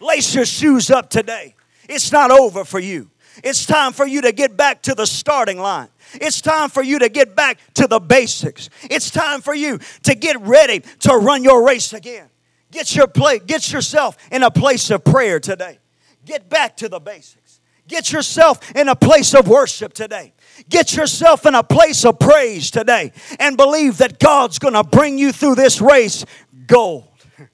Lace 0.00 0.34
your 0.34 0.46
shoes 0.46 0.90
up 0.90 1.10
today. 1.10 1.54
It's 1.88 2.12
not 2.12 2.30
over 2.30 2.64
for 2.64 2.78
you. 2.78 3.10
It's 3.42 3.66
time 3.66 3.92
for 3.92 4.06
you 4.06 4.22
to 4.22 4.32
get 4.32 4.56
back 4.56 4.82
to 4.82 4.94
the 4.94 5.06
starting 5.06 5.58
line. 5.58 5.88
It's 6.14 6.40
time 6.40 6.70
for 6.70 6.82
you 6.82 6.98
to 6.98 7.08
get 7.08 7.36
back 7.36 7.58
to 7.74 7.86
the 7.86 8.00
basics. 8.00 8.68
It's 8.84 9.10
time 9.10 9.40
for 9.40 9.54
you 9.54 9.78
to 10.04 10.14
get 10.14 10.40
ready 10.40 10.80
to 11.00 11.12
run 11.14 11.44
your 11.44 11.64
race 11.64 11.92
again. 11.92 12.28
Get 12.70 12.94
your 12.94 13.06
place, 13.06 13.40
get 13.46 13.72
yourself 13.72 14.16
in 14.30 14.42
a 14.42 14.50
place 14.50 14.90
of 14.90 15.04
prayer 15.04 15.40
today. 15.40 15.78
Get 16.24 16.48
back 16.48 16.76
to 16.78 16.88
the 16.88 16.98
basics. 16.98 17.60
Get 17.86 18.12
yourself 18.12 18.74
in 18.76 18.88
a 18.88 18.96
place 18.96 19.34
of 19.34 19.48
worship 19.48 19.94
today. 19.94 20.34
Get 20.68 20.94
yourself 20.94 21.46
in 21.46 21.54
a 21.54 21.62
place 21.62 22.04
of 22.04 22.18
praise 22.18 22.70
today 22.70 23.12
and 23.40 23.56
believe 23.56 23.96
that 23.98 24.18
God's 24.18 24.58
going 24.58 24.74
to 24.74 24.84
bring 24.84 25.16
you 25.16 25.32
through 25.32 25.54
this 25.54 25.80
race 25.80 26.26
gold. 26.66 27.08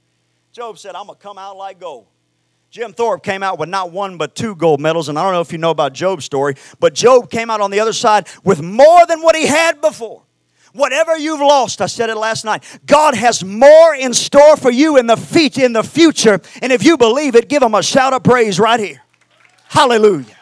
Job 0.53 0.79
said, 0.79 0.97
I'm 0.97 1.07
going 1.07 1.17
to 1.19 1.23
come 1.23 1.39
out 1.39 1.57
like 1.57 1.79
gold. 1.79 2.07
Jim 2.75 2.93
Thorpe 2.93 3.23
came 3.23 3.45
out 3.45 3.57
with 3.61 3.69
not 3.69 3.93
one 3.93 4.17
but 4.17 4.35
two 4.35 4.57
gold 4.57 4.81
medals, 4.81 5.09
and 5.09 5.17
I 5.17 5.23
don't 5.23 5.33
know 5.33 5.41
if 5.41 5.53
you 5.53 5.59
know 5.59 5.71
about 5.71 5.93
Job's 5.93 6.25
story, 6.25 6.57
but 6.81 6.93
Job 6.93 7.31
came 7.31 7.49
out 7.49 7.61
on 7.61 7.71
the 7.71 7.79
other 7.79 7.93
side 7.93 8.27
with 8.43 8.61
more 8.61 9.07
than 9.07 9.23
what 9.23 9.37
he 9.37 9.47
had 9.47 9.81
before. 9.81 10.25
Whatever 10.73 11.17
you've 11.17 11.39
lost, 11.39 11.81
I 11.81 11.87
said 11.87 12.11
it 12.11 12.17
last 12.17 12.45
night, 12.45 12.65
God 12.85 13.15
has 13.15 13.45
more 13.45 13.95
in 13.95 14.13
store 14.13 14.57
for 14.57 14.73
you 14.73 14.97
in 14.97 15.07
the, 15.07 15.17
feet, 15.17 15.57
in 15.57 15.73
the 15.73 15.85
future, 15.85 16.41
and 16.63 16.73
if 16.73 16.83
you 16.83 16.97
believe 16.97 17.37
it, 17.37 17.49
give 17.49 17.63
him 17.63 17.77
a 17.77 17.83
shout 17.85 18.13
of 18.13 18.25
praise 18.25 18.59
right 18.59 18.81
here. 18.81 19.03
Hallelujah. 19.69 20.37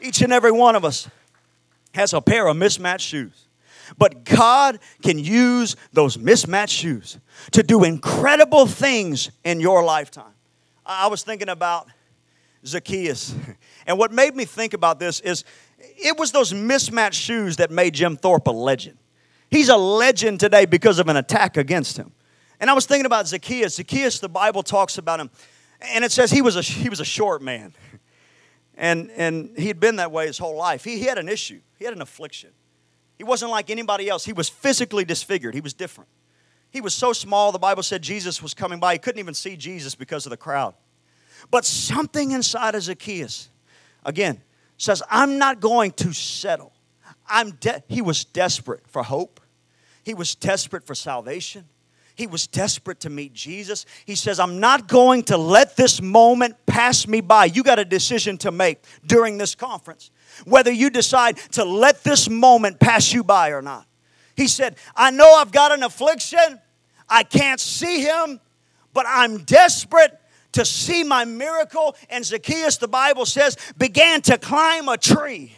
Each 0.00 0.22
and 0.22 0.32
every 0.32 0.52
one 0.52 0.76
of 0.76 0.84
us 0.84 1.10
has 1.94 2.12
a 2.12 2.20
pair 2.20 2.46
of 2.46 2.56
mismatched 2.56 3.08
shoes. 3.08 3.47
But 3.96 4.24
God 4.24 4.78
can 5.02 5.18
use 5.18 5.76
those 5.92 6.18
mismatched 6.18 6.74
shoes 6.74 7.18
to 7.52 7.62
do 7.62 7.84
incredible 7.84 8.66
things 8.66 9.30
in 9.44 9.60
your 9.60 9.82
lifetime. 9.82 10.34
I 10.84 11.06
was 11.06 11.22
thinking 11.22 11.48
about 11.48 11.88
Zacchaeus. 12.66 13.34
And 13.86 13.98
what 13.98 14.12
made 14.12 14.36
me 14.36 14.44
think 14.44 14.74
about 14.74 14.98
this 14.98 15.20
is 15.20 15.44
it 15.78 16.18
was 16.18 16.30
those 16.30 16.52
mismatched 16.52 17.18
shoes 17.18 17.56
that 17.56 17.70
made 17.70 17.94
Jim 17.94 18.18
Thorpe 18.18 18.46
a 18.46 18.50
legend. 18.50 18.98
He's 19.50 19.70
a 19.70 19.78
legend 19.78 20.40
today 20.40 20.66
because 20.66 20.98
of 20.98 21.08
an 21.08 21.16
attack 21.16 21.56
against 21.56 21.96
him. 21.96 22.12
And 22.60 22.68
I 22.68 22.74
was 22.74 22.84
thinking 22.84 23.06
about 23.06 23.26
Zacchaeus. 23.28 23.76
Zacchaeus, 23.76 24.18
the 24.18 24.28
Bible 24.28 24.62
talks 24.62 24.98
about 24.98 25.20
him, 25.20 25.30
and 25.80 26.04
it 26.04 26.12
says 26.12 26.30
he 26.30 26.42
was 26.42 26.56
a, 26.56 26.60
he 26.60 26.90
was 26.90 27.00
a 27.00 27.04
short 27.04 27.40
man. 27.40 27.72
And, 28.76 29.10
and 29.12 29.56
he 29.56 29.68
had 29.68 29.80
been 29.80 29.96
that 29.96 30.12
way 30.12 30.26
his 30.26 30.38
whole 30.38 30.56
life. 30.56 30.84
He, 30.84 30.98
he 30.98 31.04
had 31.06 31.18
an 31.18 31.28
issue, 31.28 31.60
he 31.78 31.84
had 31.84 31.94
an 31.94 32.02
affliction. 32.02 32.50
He 33.18 33.24
wasn't 33.24 33.50
like 33.50 33.68
anybody 33.68 34.08
else. 34.08 34.24
He 34.24 34.32
was 34.32 34.48
physically 34.48 35.04
disfigured, 35.04 35.54
he 35.54 35.60
was 35.60 35.74
different. 35.74 36.08
He 36.70 36.80
was 36.80 36.94
so 36.94 37.12
small, 37.12 37.50
the 37.50 37.58
Bible 37.58 37.82
said 37.82 38.02
Jesus 38.02 38.42
was 38.42 38.54
coming 38.54 38.78
by. 38.78 38.92
He 38.92 38.98
couldn't 38.98 39.18
even 39.18 39.34
see 39.34 39.56
Jesus 39.56 39.94
because 39.94 40.26
of 40.26 40.30
the 40.30 40.36
crowd. 40.36 40.74
But 41.50 41.64
something 41.64 42.32
inside 42.32 42.74
of 42.74 42.82
Zacchaeus, 42.82 43.48
again, 44.04 44.42
says, 44.76 45.02
I'm 45.10 45.38
not 45.38 45.60
going 45.60 45.92
to 45.92 46.12
settle. 46.12 46.72
I'm 47.26 47.52
de- 47.52 47.82
he 47.88 48.02
was 48.02 48.24
desperate 48.24 48.82
for 48.86 49.02
hope. 49.02 49.40
He 50.04 50.14
was 50.14 50.34
desperate 50.34 50.86
for 50.86 50.94
salvation. 50.94 51.64
He 52.14 52.26
was 52.26 52.46
desperate 52.46 53.00
to 53.00 53.10
meet 53.10 53.32
Jesus. 53.32 53.86
He 54.04 54.14
says, 54.14 54.40
I'm 54.40 54.58
not 54.58 54.88
going 54.88 55.22
to 55.24 55.36
let 55.36 55.76
this 55.76 56.02
moment 56.02 56.56
pass 56.66 57.06
me 57.06 57.20
by. 57.20 57.44
You 57.46 57.62
got 57.62 57.78
a 57.78 57.84
decision 57.84 58.38
to 58.38 58.50
make 58.50 58.82
during 59.06 59.38
this 59.38 59.54
conference 59.54 60.10
whether 60.44 60.70
you 60.70 60.90
decide 60.90 61.36
to 61.52 61.64
let 61.64 62.04
this 62.04 62.28
moment 62.28 62.80
pass 62.80 63.12
you 63.12 63.24
by 63.24 63.50
or 63.50 63.62
not. 63.62 63.86
He 64.36 64.46
said, 64.46 64.76
I 64.94 65.10
know 65.10 65.34
I've 65.34 65.52
got 65.52 65.72
an 65.72 65.82
affliction. 65.82 66.60
I 67.08 67.22
can't 67.24 67.60
see 67.60 68.02
him, 68.02 68.40
but 68.92 69.06
I'm 69.08 69.38
desperate 69.44 70.18
to 70.52 70.64
see 70.64 71.02
my 71.04 71.24
miracle. 71.24 71.96
And 72.08 72.24
Zacchaeus, 72.24 72.76
the 72.76 72.88
Bible 72.88 73.26
says, 73.26 73.56
began 73.76 74.22
to 74.22 74.38
climb 74.38 74.88
a 74.88 74.96
tree. 74.96 75.54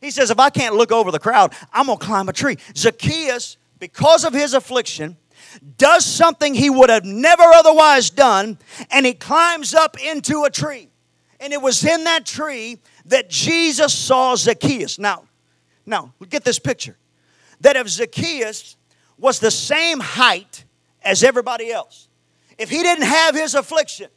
He 0.00 0.10
says, 0.10 0.30
If 0.30 0.38
I 0.38 0.50
can't 0.50 0.74
look 0.74 0.92
over 0.92 1.10
the 1.10 1.18
crowd, 1.18 1.54
I'm 1.72 1.86
to 1.86 1.96
climb 1.96 2.28
a 2.28 2.32
tree. 2.32 2.56
Zacchaeus, 2.76 3.56
because 3.78 4.24
of 4.24 4.32
his 4.32 4.54
affliction, 4.54 5.16
does 5.78 6.04
something 6.04 6.54
he 6.54 6.70
would 6.70 6.90
have 6.90 7.04
never 7.04 7.42
otherwise 7.42 8.10
done, 8.10 8.58
and 8.90 9.04
he 9.04 9.14
climbs 9.14 9.74
up 9.74 9.98
into 10.02 10.44
a 10.44 10.50
tree. 10.50 10.88
And 11.40 11.52
it 11.52 11.60
was 11.60 11.84
in 11.84 12.04
that 12.04 12.26
tree 12.26 12.78
that 13.06 13.30
Jesus 13.30 13.92
saw 13.92 14.36
Zacchaeus. 14.36 14.98
Now, 14.98 15.24
now, 15.86 16.12
get 16.28 16.44
this 16.44 16.58
picture. 16.58 16.96
That 17.60 17.76
if 17.76 17.88
Zacchaeus 17.88 18.76
was 19.18 19.40
the 19.40 19.50
same 19.50 20.00
height 20.00 20.64
as 21.02 21.24
everybody 21.24 21.72
else, 21.72 22.08
if 22.58 22.70
he 22.70 22.82
didn't 22.82 23.04
have 23.04 23.34
his 23.34 23.54
affliction, 23.54 24.08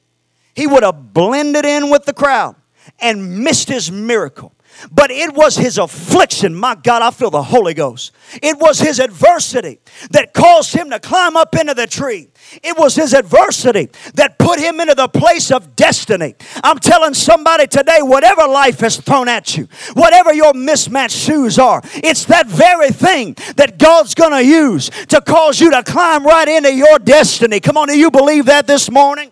he 0.54 0.68
would 0.68 0.84
have 0.84 1.14
blended 1.14 1.66
in 1.66 1.90
with 1.90 2.06
the 2.06 2.14
crowd 2.14 2.56
and 3.00 3.40
missed 3.40 3.70
his 3.70 3.92
miracle. 3.92 4.53
But 4.92 5.12
it 5.12 5.34
was 5.34 5.56
his 5.56 5.78
affliction. 5.78 6.56
My 6.56 6.76
God, 6.76 7.02
I 7.02 7.12
feel 7.12 7.30
the 7.30 7.44
Holy 7.44 7.74
Ghost. 7.74 8.12
It 8.42 8.60
was 8.60 8.80
his 8.80 9.00
adversity 9.00 9.80
that 10.12 10.34
caused 10.34 10.74
him 10.74 10.90
to 10.90 11.00
climb 11.00 11.38
up 11.38 11.56
into 11.56 11.74
the 11.74 11.88
tree. 11.88 12.30
It 12.62 12.78
was 12.78 12.96
his 12.96 13.14
adversity 13.14 13.90
that 14.16 14.38
put 14.38 14.60
him 14.60 14.80
into 14.80 14.96
the 14.96 15.08
place 15.08 15.52
of 15.52 15.76
destiny. 15.76 16.36
I'm 16.64 16.80
telling 16.80 17.14
somebody 17.14 17.68
today, 17.68 18.00
whatever 18.02 18.48
life 18.48 18.80
has 18.80 18.98
thrown 18.98 19.28
at 19.28 19.58
you, 19.58 19.68
whatever 19.94 20.34
your 20.34 20.54
mismatched 20.54 21.18
shoes 21.18 21.58
are, 21.58 21.82
it's 21.96 22.26
that 22.26 22.48
very 22.48 22.90
thing 22.90 23.36
that 23.56 23.78
God's 23.78 24.14
going 24.16 24.32
to 24.32 24.46
use 24.46 24.90
to 25.08 25.22
cause 25.22 25.60
you 25.60 25.72
to 25.72 25.84
climb 25.84 26.26
right 26.26 26.48
into 26.48 26.74
your 26.74 27.00
destiny. 27.00 27.60
Come 27.60 27.78
on, 27.78 27.88
do 27.88 27.98
you 27.98 28.12
believe 28.12 28.46
that 28.46 28.68
this 28.68 28.92
morning? 28.92 29.32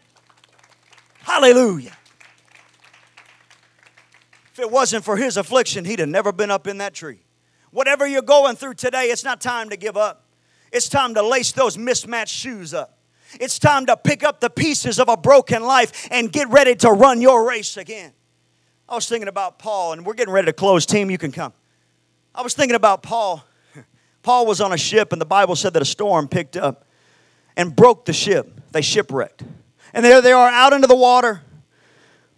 Hallelujah 1.23 1.91
it 4.61 4.71
wasn't 4.71 5.03
for 5.03 5.17
his 5.17 5.37
affliction, 5.37 5.85
he'd 5.85 5.99
have 5.99 6.09
never 6.09 6.31
been 6.31 6.51
up 6.51 6.67
in 6.67 6.77
that 6.79 6.93
tree. 6.93 7.19
Whatever 7.71 8.05
you're 8.05 8.21
going 8.21 8.55
through 8.55 8.75
today, 8.75 9.05
it's 9.05 9.23
not 9.23 9.39
time 9.41 9.69
to 9.69 9.77
give 9.77 9.95
up. 9.95 10.25
It's 10.71 10.89
time 10.89 11.13
to 11.15 11.21
lace 11.21 11.51
those 11.51 11.77
mismatched 11.77 12.33
shoes 12.33 12.73
up. 12.73 12.97
It's 13.39 13.59
time 13.59 13.85
to 13.85 13.95
pick 13.95 14.23
up 14.23 14.41
the 14.41 14.49
pieces 14.49 14.99
of 14.99 15.07
a 15.07 15.15
broken 15.15 15.63
life 15.63 16.07
and 16.11 16.31
get 16.31 16.49
ready 16.49 16.75
to 16.75 16.91
run 16.91 17.21
your 17.21 17.47
race 17.47 17.77
again. 17.77 18.11
I 18.89 18.95
was 18.95 19.07
thinking 19.07 19.29
about 19.29 19.57
Paul, 19.57 19.93
and 19.93 20.05
we're 20.05 20.15
getting 20.15 20.33
ready 20.33 20.47
to 20.47 20.53
close. 20.53 20.85
Team, 20.85 21.09
you 21.09 21.17
can 21.17 21.31
come. 21.31 21.53
I 22.35 22.41
was 22.41 22.53
thinking 22.53 22.75
about 22.75 23.03
Paul. 23.03 23.43
Paul 24.21 24.45
was 24.45 24.59
on 24.59 24.73
a 24.73 24.77
ship, 24.77 25.13
and 25.13 25.21
the 25.21 25.25
Bible 25.25 25.55
said 25.55 25.73
that 25.73 25.81
a 25.81 25.85
storm 25.85 26.27
picked 26.27 26.57
up 26.57 26.85
and 27.55 27.73
broke 27.73 28.03
the 28.03 28.13
ship. 28.13 28.59
They 28.71 28.81
shipwrecked. 28.81 29.43
And 29.93 30.03
there 30.03 30.21
they 30.21 30.33
are 30.33 30.49
out 30.49 30.73
into 30.73 30.87
the 30.87 30.95
water. 30.95 31.41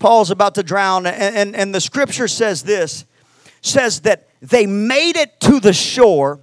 Paul's 0.03 0.31
about 0.31 0.55
to 0.55 0.63
drown, 0.63 1.05
and, 1.07 1.33
and, 1.33 1.55
and 1.55 1.73
the 1.73 1.79
scripture 1.79 2.27
says 2.27 2.61
this 2.61 3.05
says 3.61 4.01
that 4.01 4.27
they 4.41 4.65
made 4.65 5.15
it 5.15 5.39
to 5.39 5.61
the 5.61 5.71
shore, 5.71 6.41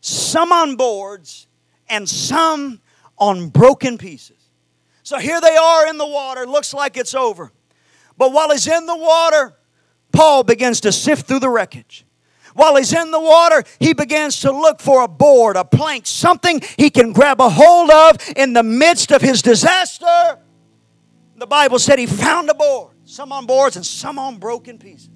some 0.00 0.52
on 0.52 0.76
boards 0.76 1.48
and 1.88 2.08
some 2.08 2.80
on 3.18 3.48
broken 3.48 3.98
pieces. 3.98 4.36
So 5.02 5.18
here 5.18 5.40
they 5.40 5.56
are 5.56 5.88
in 5.88 5.98
the 5.98 6.06
water, 6.06 6.46
looks 6.46 6.72
like 6.72 6.96
it's 6.96 7.12
over. 7.12 7.50
But 8.16 8.32
while 8.32 8.52
he's 8.52 8.68
in 8.68 8.86
the 8.86 8.96
water, 8.96 9.56
Paul 10.12 10.44
begins 10.44 10.80
to 10.82 10.92
sift 10.92 11.26
through 11.26 11.40
the 11.40 11.50
wreckage. 11.50 12.06
While 12.54 12.76
he's 12.76 12.92
in 12.92 13.10
the 13.10 13.18
water, 13.18 13.64
he 13.80 13.92
begins 13.92 14.38
to 14.42 14.52
look 14.52 14.80
for 14.80 15.02
a 15.02 15.08
board, 15.08 15.56
a 15.56 15.64
plank, 15.64 16.06
something 16.06 16.60
he 16.78 16.90
can 16.90 17.12
grab 17.12 17.40
a 17.40 17.48
hold 17.48 17.90
of 17.90 18.18
in 18.36 18.52
the 18.52 18.62
midst 18.62 19.10
of 19.10 19.20
his 19.20 19.42
disaster. 19.42 20.38
The 21.34 21.48
Bible 21.48 21.80
said 21.80 21.98
he 21.98 22.06
found 22.06 22.48
a 22.50 22.54
board 22.54 22.90
some 23.10 23.32
on 23.32 23.44
boards 23.44 23.74
and 23.74 23.84
some 23.84 24.20
on 24.20 24.38
broken 24.38 24.78
pieces. 24.78 25.10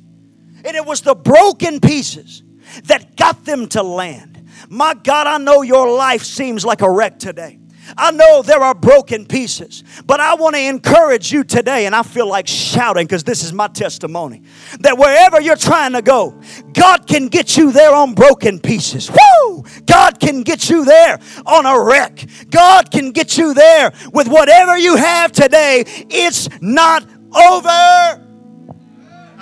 And 0.64 0.76
it 0.76 0.84
was 0.84 1.00
the 1.02 1.14
broken 1.14 1.78
pieces 1.78 2.42
that 2.84 3.14
got 3.14 3.44
them 3.44 3.68
to 3.68 3.84
land. 3.84 4.48
My 4.68 4.94
God, 4.94 5.28
I 5.28 5.38
know 5.38 5.62
your 5.62 5.96
life 5.96 6.24
seems 6.24 6.64
like 6.64 6.80
a 6.80 6.90
wreck 6.90 7.20
today. 7.20 7.60
I 7.96 8.10
know 8.10 8.42
there 8.42 8.62
are 8.62 8.74
broken 8.74 9.26
pieces, 9.26 9.84
but 10.06 10.18
I 10.18 10.34
want 10.34 10.56
to 10.56 10.62
encourage 10.62 11.30
you 11.30 11.44
today, 11.44 11.86
and 11.86 11.94
I 11.94 12.02
feel 12.02 12.26
like 12.26 12.48
shouting 12.48 13.06
because 13.06 13.24
this 13.24 13.44
is 13.44 13.52
my 13.52 13.68
testimony 13.68 14.42
that 14.80 14.96
wherever 14.96 15.40
you're 15.40 15.54
trying 15.54 15.92
to 15.92 16.02
go, 16.02 16.40
God 16.72 17.06
can 17.06 17.28
get 17.28 17.56
you 17.56 17.72
there 17.72 17.94
on 17.94 18.14
broken 18.14 18.58
pieces. 18.58 19.10
Woo! 19.10 19.64
God 19.86 20.18
can 20.18 20.42
get 20.42 20.70
you 20.70 20.84
there 20.84 21.18
on 21.46 21.66
a 21.66 21.78
wreck. 21.84 22.24
God 22.50 22.90
can 22.90 23.10
get 23.10 23.36
you 23.36 23.54
there 23.54 23.92
with 24.12 24.28
whatever 24.28 24.78
you 24.78 24.96
have 24.96 25.30
today. 25.30 25.84
It's 25.86 26.48
not 26.60 27.06
over. 27.34 28.24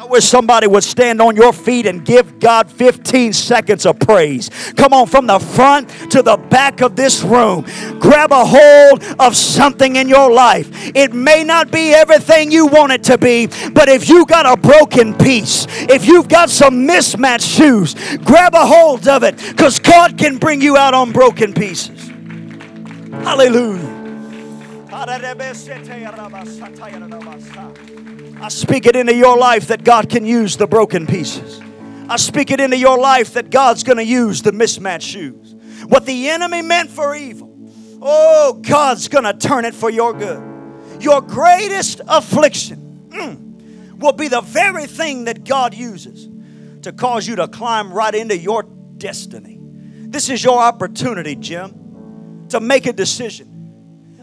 I 0.02 0.06
wish 0.06 0.24
somebody 0.24 0.66
would 0.66 0.82
stand 0.82 1.22
on 1.22 1.36
your 1.36 1.52
feet 1.52 1.86
and 1.86 2.04
give 2.04 2.40
God 2.40 2.68
15 2.68 3.32
seconds 3.32 3.86
of 3.86 4.00
praise. 4.00 4.50
Come 4.76 4.92
on, 4.92 5.06
from 5.06 5.28
the 5.28 5.38
front 5.38 5.88
to 6.10 6.22
the 6.22 6.36
back 6.36 6.80
of 6.80 6.96
this 6.96 7.22
room, 7.22 7.64
grab 8.00 8.32
a 8.32 8.44
hold 8.44 9.04
of 9.20 9.36
something 9.36 9.94
in 9.94 10.08
your 10.08 10.32
life. 10.32 10.68
It 10.96 11.12
may 11.12 11.44
not 11.44 11.70
be 11.70 11.94
everything 11.94 12.50
you 12.50 12.66
want 12.66 12.90
it 12.90 13.04
to 13.04 13.16
be, 13.16 13.46
but 13.72 13.88
if 13.88 14.08
you've 14.08 14.26
got 14.26 14.44
a 14.44 14.60
broken 14.60 15.14
piece, 15.16 15.68
if 15.88 16.04
you've 16.04 16.28
got 16.28 16.50
some 16.50 16.84
mismatched 16.84 17.46
shoes, 17.46 17.94
grab 18.24 18.54
a 18.54 18.66
hold 18.66 19.06
of 19.06 19.22
it 19.22 19.36
because 19.36 19.78
God 19.78 20.18
can 20.18 20.36
bring 20.36 20.60
you 20.60 20.76
out 20.76 20.94
on 20.94 21.12
broken 21.12 21.54
pieces. 21.54 22.08
Hallelujah. 23.22 23.91
I 28.40 28.48
speak 28.48 28.86
it 28.86 28.94
into 28.94 29.14
your 29.14 29.36
life 29.36 29.66
that 29.66 29.82
God 29.82 30.08
can 30.08 30.24
use 30.24 30.56
the 30.56 30.68
broken 30.68 31.08
pieces. 31.08 31.60
I 32.08 32.16
speak 32.16 32.52
it 32.52 32.60
into 32.60 32.76
your 32.76 32.96
life 32.98 33.34
that 33.34 33.50
God's 33.50 33.82
going 33.82 33.96
to 33.98 34.04
use 34.04 34.42
the 34.42 34.52
mismatched 34.52 35.08
shoes. 35.08 35.56
What 35.88 36.06
the 36.06 36.28
enemy 36.28 36.62
meant 36.62 36.88
for 36.88 37.16
evil, 37.16 37.52
oh, 38.00 38.60
God's 38.62 39.08
going 39.08 39.24
to 39.24 39.32
turn 39.32 39.64
it 39.64 39.74
for 39.74 39.90
your 39.90 40.12
good. 40.12 40.40
Your 41.00 41.20
greatest 41.20 42.00
affliction 42.06 43.08
mm, 43.08 43.98
will 43.98 44.12
be 44.12 44.28
the 44.28 44.40
very 44.40 44.86
thing 44.86 45.24
that 45.24 45.42
God 45.42 45.74
uses 45.74 46.28
to 46.82 46.92
cause 46.92 47.26
you 47.26 47.34
to 47.36 47.48
climb 47.48 47.92
right 47.92 48.14
into 48.14 48.38
your 48.38 48.62
destiny. 48.98 49.58
This 49.60 50.30
is 50.30 50.44
your 50.44 50.60
opportunity, 50.60 51.34
Jim, 51.34 52.46
to 52.50 52.60
make 52.60 52.86
a 52.86 52.92
decision 52.92 53.51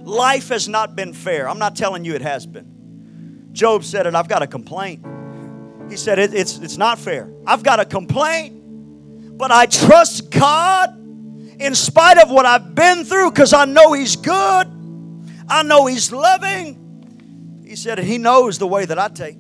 Life 0.03 0.49
has 0.49 0.67
not 0.67 0.95
been 0.95 1.13
fair. 1.13 1.49
I'm 1.49 1.59
not 1.59 1.75
telling 1.75 2.05
you 2.05 2.15
it 2.15 2.21
has 2.21 2.45
been. 2.45 3.49
Job 3.51 3.83
said 3.83 4.05
it, 4.05 4.15
I've 4.15 4.27
got 4.27 4.41
a 4.41 4.47
complaint. 4.47 5.05
He 5.89 5.97
said, 5.97 6.19
it, 6.19 6.33
it's, 6.33 6.57
it's 6.59 6.77
not 6.77 6.99
fair. 6.99 7.31
I've 7.47 7.63
got 7.63 7.79
a 7.79 7.85
complaint, 7.85 9.37
but 9.37 9.51
I 9.51 9.65
trust 9.65 10.29
God 10.29 10.95
in 11.59 11.75
spite 11.75 12.17
of 12.17 12.29
what 12.29 12.45
I've 12.45 12.73
been 12.75 13.03
through 13.03 13.31
because 13.31 13.53
I 13.53 13.65
know 13.65 13.93
He's 13.93 14.15
good. 14.15 14.67
I 15.47 15.63
know 15.63 15.87
He's 15.87 16.11
loving. 16.11 17.63
He 17.65 17.75
said, 17.75 17.99
He 17.99 18.17
knows 18.17 18.59
the 18.59 18.67
way 18.67 18.85
that 18.85 18.99
I 18.99 19.09
take. 19.09 19.37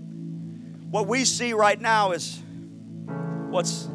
What 0.89 1.07
we 1.07 1.23
see 1.23 1.53
right 1.53 1.79
now 1.79 2.11
is 2.11 2.41
what's 3.49 3.87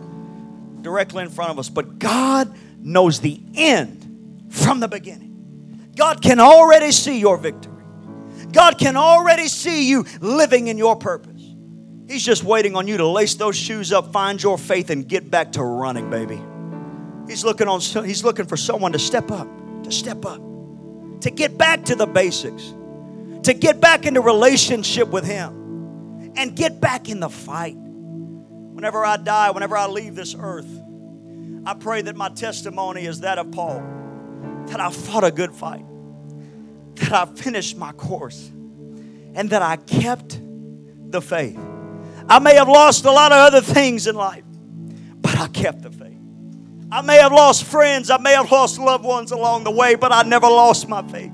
directly 0.81 1.24
in 1.24 1.31
front 1.31 1.50
of 1.50 1.59
us, 1.59 1.68
but 1.68 1.98
God 1.98 2.55
knows 2.79 3.20
the 3.20 3.40
end 3.55 4.46
from 4.50 4.81
the 4.81 4.88
beginning. 4.88 5.34
God 5.94 6.22
can 6.22 6.40
already 6.40 6.92
see 6.92 7.18
your 7.18 7.37
victory. 7.37 7.85
God 8.52 8.78
can 8.78 8.96
already 8.96 9.48
see 9.48 9.88
you 9.88 10.04
living 10.20 10.68
in 10.68 10.78
your 10.78 10.96
purpose. 10.96 11.42
He's 12.09 12.24
just 12.24 12.44
waiting 12.44 12.76
on 12.76 12.87
you 12.87 12.96
to 12.98 13.07
lace 13.07 13.35
those 13.35 13.57
shoes 13.57 13.92
up, 13.92 14.12
find 14.12 14.42
your 14.42 14.59
faith, 14.59 14.90
and 14.90 15.09
get 15.09 15.30
back 15.30 15.52
to 15.52 15.62
running, 15.62 16.11
baby. 16.11 16.40
He's 17.26 17.44
looking 17.44 17.66
on. 17.66 17.80
He's 17.80 18.22
looking 18.22 18.46
for 18.46 18.57
someone 18.57 18.92
to 18.92 18.98
step 18.98 19.30
up, 19.30 19.48
to 19.85 19.90
step 19.90 20.26
up, 20.26 20.40
to 21.22 21.30
get 21.30 21.57
back 21.57 21.85
to 21.87 21.94
the 21.94 22.07
basics, 22.07 22.74
to 23.44 23.54
get 23.54 23.80
back 23.80 24.04
into 24.04 24.20
relationship 24.20 25.09
with 25.09 25.24
Him, 25.24 26.33
and 26.37 26.54
get 26.54 26.80
back 26.80 27.09
in 27.09 27.20
the 27.20 27.30
fight. 27.30 27.76
Whenever 27.76 29.04
I 29.04 29.16
die, 29.16 29.50
whenever 29.50 29.76
I 29.76 29.87
leave 29.87 30.14
this 30.14 30.37
earth, 30.38 30.68
I 31.64 31.72
pray 31.74 32.02
that 32.02 32.16
my 32.16 32.28
testimony 32.28 33.07
is 33.07 33.20
that 33.20 33.38
of 33.38 33.50
Paul 33.52 34.04
that 34.66 34.81
I 34.81 34.90
fought 34.90 35.24
a 35.24 35.31
good 35.31 35.53
fight, 35.53 35.85
that 36.96 37.12
I 37.12 37.27
finished 37.27 37.77
my 37.77 37.92
course, 37.92 38.48
and 39.35 39.50
that 39.50 39.62
I 39.62 39.77
kept 39.77 40.40
the 41.11 41.20
faith. 41.20 41.59
I 42.29 42.38
may 42.38 42.55
have 42.55 42.68
lost 42.68 43.05
a 43.05 43.11
lot 43.11 43.33
of 43.33 43.38
other 43.38 43.61
things 43.61 44.07
in 44.07 44.14
life, 44.14 44.44
but 45.20 45.38
I 45.38 45.48
kept 45.48 45.83
the 45.83 45.90
faith. 45.90 46.18
I 46.90 47.03
may 47.03 47.16
have 47.16 47.33
lost 47.33 47.64
friends, 47.64 48.11
I 48.11 48.18
may 48.18 48.33
have 48.33 48.50
lost 48.50 48.79
loved 48.79 49.05
ones 49.05 49.33
along 49.33 49.64
the 49.64 49.70
way, 49.70 49.94
but 49.94 50.12
I 50.12 50.22
never 50.22 50.46
lost 50.46 50.88
my 50.88 51.03
faith. 51.09 51.33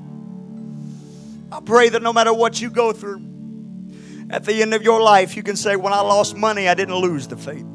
I 1.53 1.61
pray 1.61 1.89
that 1.91 2.03
no 2.03 2.13
matter 2.13 2.33
what 2.33 2.61
you 2.61 2.71
go 2.71 2.93
through, 2.93 3.27
at 4.31 4.45
the 4.45 4.63
end 4.63 4.75
of 4.75 4.83
your 4.83 5.03
life, 5.03 5.37
you 5.37 5.43
can 5.43 5.57
say, 5.57 5.75
When 5.77 5.93
I 5.93 6.01
lost 6.01 6.37
money, 6.37 6.69
I 6.69 6.75
didn't 6.75 6.95
lose 6.95 7.27
the 7.27 7.37
faith. 7.37 7.67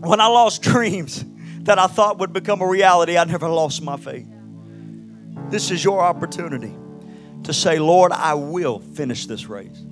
When 0.00 0.20
I 0.20 0.26
lost 0.26 0.62
dreams 0.70 1.24
that 1.62 1.78
I 1.78 1.86
thought 1.86 2.18
would 2.18 2.32
become 2.32 2.60
a 2.60 2.66
reality, 2.66 3.16
I 3.16 3.24
never 3.24 3.48
lost 3.48 3.82
my 3.82 3.96
faith. 3.96 4.26
This 5.50 5.70
is 5.70 5.84
your 5.84 6.00
opportunity 6.00 6.74
to 7.44 7.52
say, 7.52 7.78
Lord, 7.78 8.12
I 8.12 8.34
will 8.34 8.80
finish 8.80 9.26
this 9.26 9.46
race. 9.46 9.84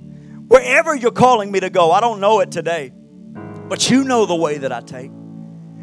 Wherever 0.47 0.95
you're 0.95 1.11
calling 1.11 1.51
me 1.51 1.59
to 1.61 1.69
go, 1.69 1.91
I 1.91 2.01
don't 2.01 2.19
know 2.19 2.41
it 2.41 2.51
today, 2.51 2.91
but 3.69 3.89
you 3.89 4.03
know 4.03 4.25
the 4.25 4.35
way 4.35 4.57
that 4.59 4.71
I 4.71 4.81
take. 4.81 5.11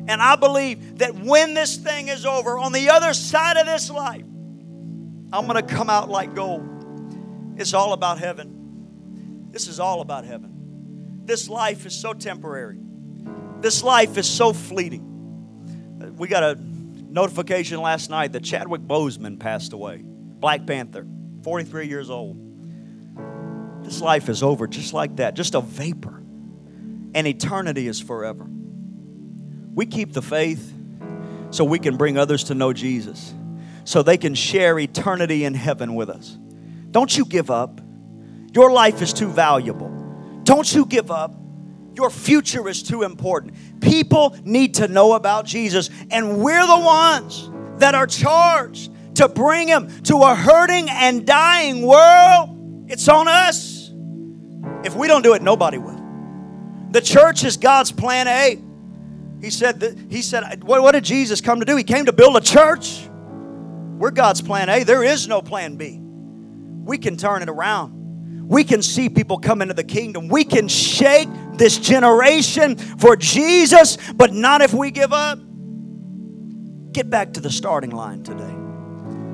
And 0.08 0.20
I 0.20 0.36
believe 0.36 0.98
that 0.98 1.14
when 1.14 1.54
this 1.54 1.76
thing 1.76 2.08
is 2.08 2.26
over, 2.26 2.58
on 2.58 2.72
the 2.72 2.90
other 2.90 3.14
side 3.14 3.56
of 3.56 3.66
this 3.66 3.90
life, 3.90 4.24
I'm 5.32 5.46
going 5.46 5.54
to 5.54 5.62
come 5.62 5.88
out 5.88 6.10
like 6.10 6.34
gold. 6.34 6.68
It's 7.56 7.72
all 7.72 7.92
about 7.92 8.18
heaven. 8.18 9.48
This 9.50 9.68
is 9.68 9.80
all 9.80 10.00
about 10.00 10.24
heaven. 10.24 11.22
This 11.24 11.48
life 11.48 11.86
is 11.86 11.94
so 11.94 12.12
temporary. 12.12 12.78
This 13.60 13.82
life 13.82 14.16
is 14.18 14.28
so 14.28 14.52
fleeting. 14.52 16.16
We 16.16 16.26
got 16.28 16.42
a 16.42 16.58
notification 17.12 17.80
last 17.80 18.10
night 18.10 18.32
that 18.32 18.42
Chadwick 18.42 18.80
Boseman 18.80 19.38
passed 19.38 19.72
away. 19.72 20.02
Black 20.02 20.66
Panther, 20.66 21.06
43 21.44 21.86
years 21.86 22.10
old. 22.10 22.38
This 23.84 24.00
life 24.00 24.28
is 24.28 24.42
over 24.42 24.66
just 24.66 24.92
like 24.92 25.16
that, 25.16 25.34
just 25.34 25.54
a 25.54 25.60
vapor. 25.60 26.22
And 27.14 27.26
eternity 27.26 27.86
is 27.86 28.00
forever. 28.00 28.46
We 29.74 29.86
keep 29.86 30.12
the 30.12 30.22
faith 30.22 30.72
so 31.50 31.64
we 31.64 31.78
can 31.78 31.96
bring 31.96 32.16
others 32.16 32.44
to 32.44 32.54
know 32.54 32.72
Jesus, 32.72 33.34
so 33.84 34.02
they 34.02 34.16
can 34.16 34.34
share 34.34 34.78
eternity 34.78 35.44
in 35.44 35.54
heaven 35.54 35.94
with 35.94 36.08
us. 36.08 36.38
Don't 36.90 37.14
you 37.16 37.24
give 37.26 37.50
up. 37.50 37.80
Your 38.54 38.72
life 38.72 39.02
is 39.02 39.12
too 39.12 39.28
valuable. 39.28 39.90
Don't 40.44 40.72
you 40.74 40.86
give 40.86 41.10
up. 41.10 41.34
Your 41.94 42.10
future 42.10 42.68
is 42.68 42.82
too 42.82 43.02
important. 43.02 43.80
People 43.80 44.36
need 44.44 44.74
to 44.74 44.88
know 44.88 45.12
about 45.12 45.44
Jesus, 45.44 45.90
and 46.10 46.42
we're 46.42 46.66
the 46.66 46.78
ones 46.78 47.50
that 47.78 47.94
are 47.94 48.06
charged 48.06 48.90
to 49.16 49.28
bring 49.28 49.68
him 49.68 49.88
to 50.04 50.16
a 50.18 50.34
hurting 50.34 50.88
and 50.88 51.26
dying 51.26 51.82
world. 51.82 52.86
It's 52.88 53.08
on 53.08 53.28
us. 53.28 53.90
If 54.84 54.96
we 54.96 55.06
don't 55.06 55.22
do 55.22 55.34
it, 55.34 55.42
nobody 55.42 55.78
will. 55.78 56.00
The 56.90 57.00
church 57.00 57.44
is 57.44 57.56
God's 57.56 57.92
plan 57.92 58.26
A. 58.28 58.60
He 59.40 59.50
said 59.50 59.80
that 59.80 59.98
he 60.10 60.22
said, 60.22 60.62
what, 60.64 60.82
what 60.82 60.92
did 60.92 61.04
Jesus 61.04 61.40
come 61.40 61.60
to 61.60 61.66
do? 61.66 61.76
He 61.76 61.84
came 61.84 62.06
to 62.06 62.12
build 62.12 62.36
a 62.36 62.40
church. 62.40 63.08
We're 63.98 64.10
God's 64.10 64.40
plan 64.40 64.68
A. 64.68 64.84
There 64.84 65.04
is 65.04 65.28
no 65.28 65.42
plan 65.42 65.76
B. 65.76 65.98
We 66.00 66.98
can 66.98 67.16
turn 67.16 67.42
it 67.42 67.48
around. 67.48 68.48
We 68.48 68.64
can 68.64 68.82
see 68.82 69.08
people 69.08 69.38
come 69.38 69.62
into 69.62 69.74
the 69.74 69.84
kingdom. 69.84 70.28
We 70.28 70.44
can 70.44 70.68
shake 70.68 71.28
this 71.54 71.78
generation 71.78 72.76
for 72.76 73.16
Jesus, 73.16 73.96
but 74.14 74.32
not 74.32 74.62
if 74.62 74.72
we 74.72 74.90
give 74.90 75.12
up. 75.12 75.38
Get 76.92 77.08
back 77.08 77.32
to 77.34 77.40
the 77.40 77.50
starting 77.50 77.90
line 77.90 78.22
today. 78.22 78.54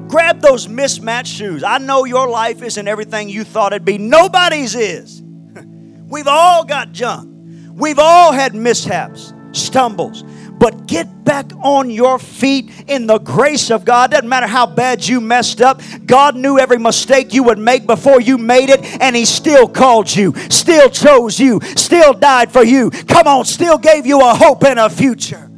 Grab 0.08 0.40
those 0.40 0.68
mismatched 0.68 1.32
shoes. 1.32 1.62
I 1.62 1.78
know 1.78 2.04
your 2.04 2.28
life 2.28 2.62
isn't 2.62 2.88
everything 2.88 3.28
you 3.28 3.44
thought 3.44 3.72
it'd 3.72 3.84
be. 3.84 3.98
Nobody's 3.98 4.74
is. 4.74 5.22
We've 6.08 6.28
all 6.28 6.64
got 6.64 6.92
junk. 6.92 7.34
We've 7.74 7.98
all 7.98 8.32
had 8.32 8.54
mishaps 8.54 9.32
stumbles. 9.58 10.24
But 10.58 10.86
get 10.86 11.24
back 11.24 11.52
on 11.62 11.88
your 11.90 12.18
feet 12.18 12.70
in 12.88 13.06
the 13.06 13.18
grace 13.18 13.70
of 13.70 13.84
God. 13.84 14.10
Doesn't 14.10 14.28
matter 14.28 14.46
how 14.46 14.66
bad 14.66 15.06
you 15.06 15.20
messed 15.20 15.60
up. 15.60 15.80
God 16.04 16.34
knew 16.34 16.58
every 16.58 16.78
mistake 16.78 17.32
you 17.32 17.44
would 17.44 17.58
make 17.58 17.86
before 17.86 18.20
you 18.20 18.38
made 18.38 18.70
it, 18.70 18.84
and 19.00 19.14
He 19.14 19.24
still 19.24 19.68
called 19.68 20.14
you, 20.14 20.34
still 20.48 20.90
chose 20.90 21.38
you, 21.38 21.60
still 21.76 22.12
died 22.12 22.50
for 22.50 22.64
you. 22.64 22.90
Come 22.90 23.28
on, 23.28 23.44
still 23.44 23.78
gave 23.78 24.04
you 24.04 24.20
a 24.20 24.34
hope 24.34 24.64
and 24.64 24.80
a 24.80 24.90
future. 24.90 25.50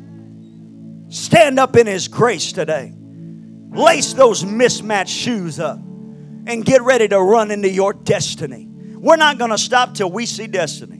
Stand 1.08 1.58
up 1.58 1.76
in 1.76 1.86
His 1.86 2.08
grace 2.08 2.52
today. 2.52 2.92
Lace 3.70 4.12
those 4.12 4.44
mismatched 4.44 5.14
shoes 5.14 5.58
up 5.58 5.78
and 5.78 6.64
get 6.64 6.82
ready 6.82 7.08
to 7.08 7.20
run 7.20 7.50
into 7.50 7.70
your 7.70 7.92
destiny. 7.92 8.66
We're 8.66 9.16
not 9.16 9.38
going 9.38 9.50
to 9.50 9.58
stop 9.58 9.94
till 9.94 10.10
we 10.10 10.26
see 10.26 10.46
destiny. 10.46 10.99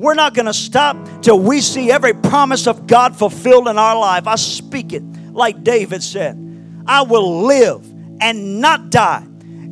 We're 0.00 0.14
not 0.14 0.32
going 0.32 0.46
to 0.46 0.54
stop 0.54 0.96
till 1.20 1.38
we 1.38 1.60
see 1.60 1.92
every 1.92 2.14
promise 2.14 2.66
of 2.66 2.86
God 2.86 3.14
fulfilled 3.14 3.68
in 3.68 3.76
our 3.76 3.98
life. 3.98 4.26
I 4.26 4.36
speak 4.36 4.94
it 4.94 5.02
like 5.30 5.62
David 5.62 6.02
said 6.02 6.38
I 6.86 7.02
will 7.02 7.44
live 7.44 7.86
and 8.18 8.62
not 8.62 8.88
die 8.88 9.26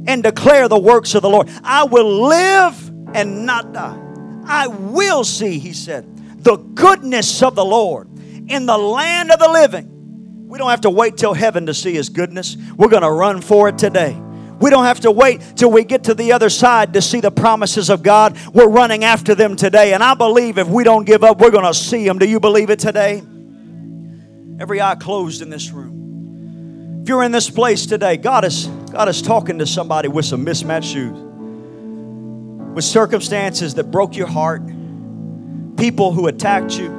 and 0.07 0.23
declare 0.23 0.69
the 0.69 0.79
works 0.79 1.15
of 1.15 1.23
the 1.23 1.31
Lord. 1.31 1.49
I 1.65 1.85
will 1.85 2.29
live 2.29 2.93
and 3.15 3.47
not 3.47 3.73
die. 3.73 3.99
I 4.45 4.67
will 4.67 5.25
see, 5.25 5.59
he 5.59 5.73
said, 5.73 6.05
the 6.45 6.57
goodness 6.57 7.43
of 7.43 7.55
the 7.55 7.65
Lord 7.65 8.11
in 8.49 8.67
the 8.67 8.77
land 8.77 9.31
of 9.31 9.39
the 9.39 9.49
living. 9.49 10.47
We 10.47 10.59
don't 10.59 10.69
have 10.69 10.83
to 10.83 10.91
wait 10.91 11.17
till 11.17 11.33
heaven 11.33 11.65
to 11.67 11.75
see 11.75 11.95
his 11.95 12.11
goodness. 12.11 12.59
We're 12.77 12.89
going 12.89 13.03
to 13.03 13.11
run 13.11 13.41
for 13.41 13.71
it 13.71 13.79
today. 13.79 14.21
We 14.61 14.71
don't 14.71 14.85
have 14.85 15.01
to 15.01 15.11
wait 15.11 15.41
till 15.57 15.71
we 15.71 15.85
get 15.85 16.05
to 16.05 16.15
the 16.15 16.33
other 16.33 16.51
side 16.51 16.95
to 16.95 17.03
see 17.03 17.21
the 17.21 17.31
promises 17.31 17.91
of 17.91 18.03
God. 18.03 18.37
We're 18.53 18.69
running 18.69 19.05
after 19.05 19.35
them 19.35 19.55
today. 19.55 19.93
And 19.93 20.03
I 20.03 20.15
believe 20.15 20.59
if 20.59 20.67
we 20.67 20.83
don't 20.85 21.05
give 21.05 21.23
up, 21.23 21.39
we're 21.39 21.51
going 21.51 21.65
to 21.65 21.75
see 21.75 22.05
them. 22.05 22.19
Do 22.19 22.29
you 22.29 22.41
believe 22.41 22.71
it 22.71 22.81
today? 22.81 23.23
Every 24.61 24.81
eye 24.81 24.97
closed 24.97 25.43
in 25.43 25.51
this 25.51 25.71
room. 25.71 27.03
If 27.03 27.09
you're 27.09 27.23
in 27.23 27.31
this 27.31 27.49
place 27.49 27.87
today, 27.87 28.17
God 28.17 28.45
is, 28.45 28.67
God 28.91 29.09
is 29.09 29.23
talking 29.23 29.61
to 29.61 29.67
somebody 29.67 30.09
with 30.09 30.25
some 30.25 30.43
mismatched 30.43 30.89
shoes, 30.89 31.17
with 32.75 32.85
circumstances 32.85 33.75
that 33.75 33.85
broke 33.85 34.17
your 34.17 34.27
heart, 34.27 34.63
people 35.77 36.13
who 36.13 36.27
attacked 36.27 36.77
you. 36.77 36.91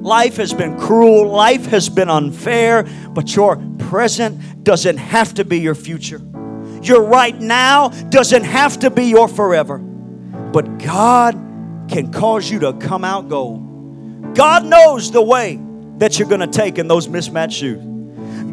Life 0.00 0.36
has 0.36 0.54
been 0.54 0.78
cruel, 0.78 1.28
life 1.28 1.66
has 1.66 1.88
been 1.88 2.08
unfair, 2.08 2.84
but 3.10 3.34
your 3.34 3.56
present 3.78 4.62
doesn't 4.62 4.98
have 4.98 5.34
to 5.34 5.44
be 5.44 5.58
your 5.58 5.74
future. 5.74 6.22
Your 6.86 7.02
right 7.02 7.38
now 7.38 7.88
doesn't 7.88 8.44
have 8.44 8.78
to 8.80 8.90
be 8.90 9.04
your 9.04 9.28
forever. 9.28 9.78
But 9.78 10.78
God 10.78 11.34
can 11.88 12.12
cause 12.12 12.50
you 12.50 12.60
to 12.60 12.72
come 12.74 13.04
out 13.04 13.28
gold. 13.28 14.34
God 14.34 14.64
knows 14.64 15.10
the 15.10 15.22
way 15.22 15.60
that 15.98 16.18
you're 16.18 16.28
going 16.28 16.40
to 16.40 16.46
take 16.46 16.78
in 16.78 16.88
those 16.88 17.08
mismatched 17.08 17.56
shoes. 17.56 17.82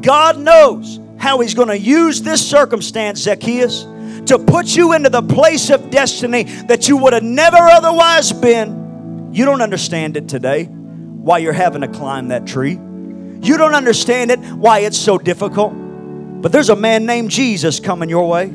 God 0.01 0.37
knows 0.37 0.99
how 1.17 1.39
He's 1.39 1.53
going 1.53 1.67
to 1.67 1.77
use 1.77 2.21
this 2.21 2.47
circumstance, 2.47 3.21
Zacchaeus, 3.21 3.83
to 4.27 4.39
put 4.39 4.75
you 4.75 4.93
into 4.93 5.09
the 5.09 5.21
place 5.21 5.69
of 5.69 5.89
destiny 5.89 6.43
that 6.43 6.87
you 6.87 6.97
would 6.97 7.13
have 7.13 7.23
never 7.23 7.57
otherwise 7.57 8.31
been. 8.31 9.29
You 9.33 9.45
don't 9.45 9.61
understand 9.61 10.17
it 10.17 10.27
today, 10.27 10.65
why 10.65 11.39
you're 11.39 11.53
having 11.53 11.81
to 11.81 11.87
climb 11.87 12.29
that 12.29 12.45
tree. 12.45 12.73
You 13.41 13.57
don't 13.57 13.75
understand 13.75 14.31
it, 14.31 14.39
why 14.39 14.79
it's 14.79 14.97
so 14.97 15.17
difficult. 15.17 15.73
But 16.41 16.51
there's 16.51 16.69
a 16.69 16.75
man 16.75 17.05
named 17.05 17.29
Jesus 17.29 17.79
coming 17.79 18.09
your 18.09 18.27
way. 18.27 18.53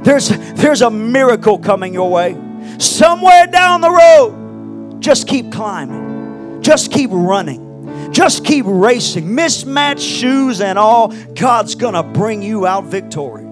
There's, 0.00 0.28
there's 0.54 0.82
a 0.82 0.90
miracle 0.90 1.58
coming 1.58 1.92
your 1.92 2.10
way. 2.10 2.36
Somewhere 2.78 3.46
down 3.46 3.80
the 3.80 3.90
road, 3.90 5.00
just 5.00 5.26
keep 5.26 5.50
climbing. 5.50 6.62
Just 6.62 6.92
keep 6.92 7.10
running. 7.12 8.12
Just 8.12 8.44
keep 8.44 8.64
racing. 8.68 9.34
Mismatched 9.34 10.02
shoes 10.02 10.60
and 10.60 10.78
all, 10.78 11.08
God's 11.34 11.74
to 11.94 12.02
bring 12.02 12.42
you 12.42 12.66
out 12.66 12.84
victorious. 12.84 13.47